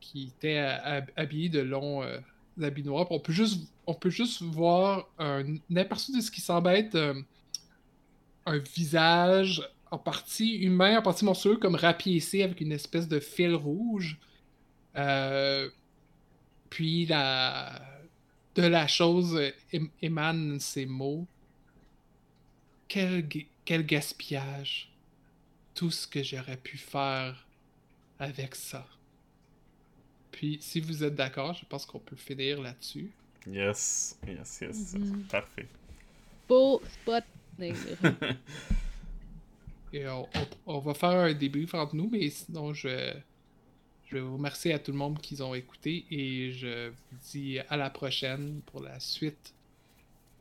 [0.00, 2.18] qui était euh, hab- habillée de longs euh,
[2.56, 3.20] on
[3.94, 7.20] peut juste, voir un, aperçu de ce qui semble être euh,
[8.46, 13.54] un visage en partie humain, en partie monstrueux, comme rapiécé avec une espèce de fil
[13.54, 14.18] rouge.
[14.96, 15.68] Euh,
[16.70, 17.80] puis la...
[18.54, 19.40] de la chose
[19.72, 21.26] ém- émanent ces mots.
[22.88, 23.28] Quel,
[23.64, 24.92] quel gaspillage.
[25.74, 27.46] Tout ce que j'aurais pu faire
[28.18, 28.86] avec ça.
[30.34, 33.08] Puis, si vous êtes d'accord, je pense qu'on peut finir là-dessus.
[33.46, 34.94] Yes, yes, yes.
[34.94, 35.22] Mhm.
[35.30, 35.68] Parfait.
[36.48, 37.22] Beau spot.
[39.92, 43.14] Et on, on- on va faire un débrief entre nous, mais sinon, je,
[44.06, 47.60] je vais vous remercier à tout le monde qui ont écouté et je vous dis
[47.68, 49.54] à la prochaine pour la suite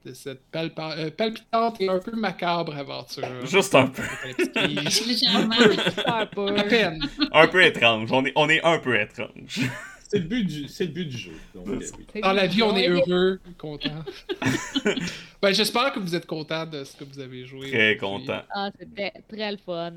[0.05, 3.23] de cette palpa- euh, palpitante et un peu macabre aventure.
[3.45, 4.01] Juste un peu.
[4.67, 5.53] Légèrement.
[5.53, 6.47] Super peu.
[6.57, 7.01] à peine.
[7.31, 8.11] Un peu étrange.
[8.11, 9.61] On est, on est un peu étrange.
[10.09, 11.31] C'est le but du, c'est le but du jeu.
[11.55, 11.79] Donc, euh,
[12.13, 12.21] oui.
[12.21, 14.03] Dans la vie, on est heureux, content.
[15.41, 17.71] ben, j'espère que vous êtes content de ce que vous avez joué.
[17.71, 18.41] Très content.
[18.53, 19.91] Ah, c'était très le fun.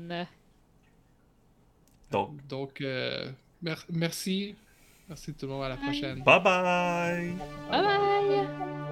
[2.09, 3.29] Donc, Donc, euh,
[3.61, 4.55] mer- merci.
[5.09, 5.63] Merci tout le monde.
[5.65, 6.21] À la prochaine.
[6.23, 7.33] bye bye!
[7.69, 8.86] Bye bye!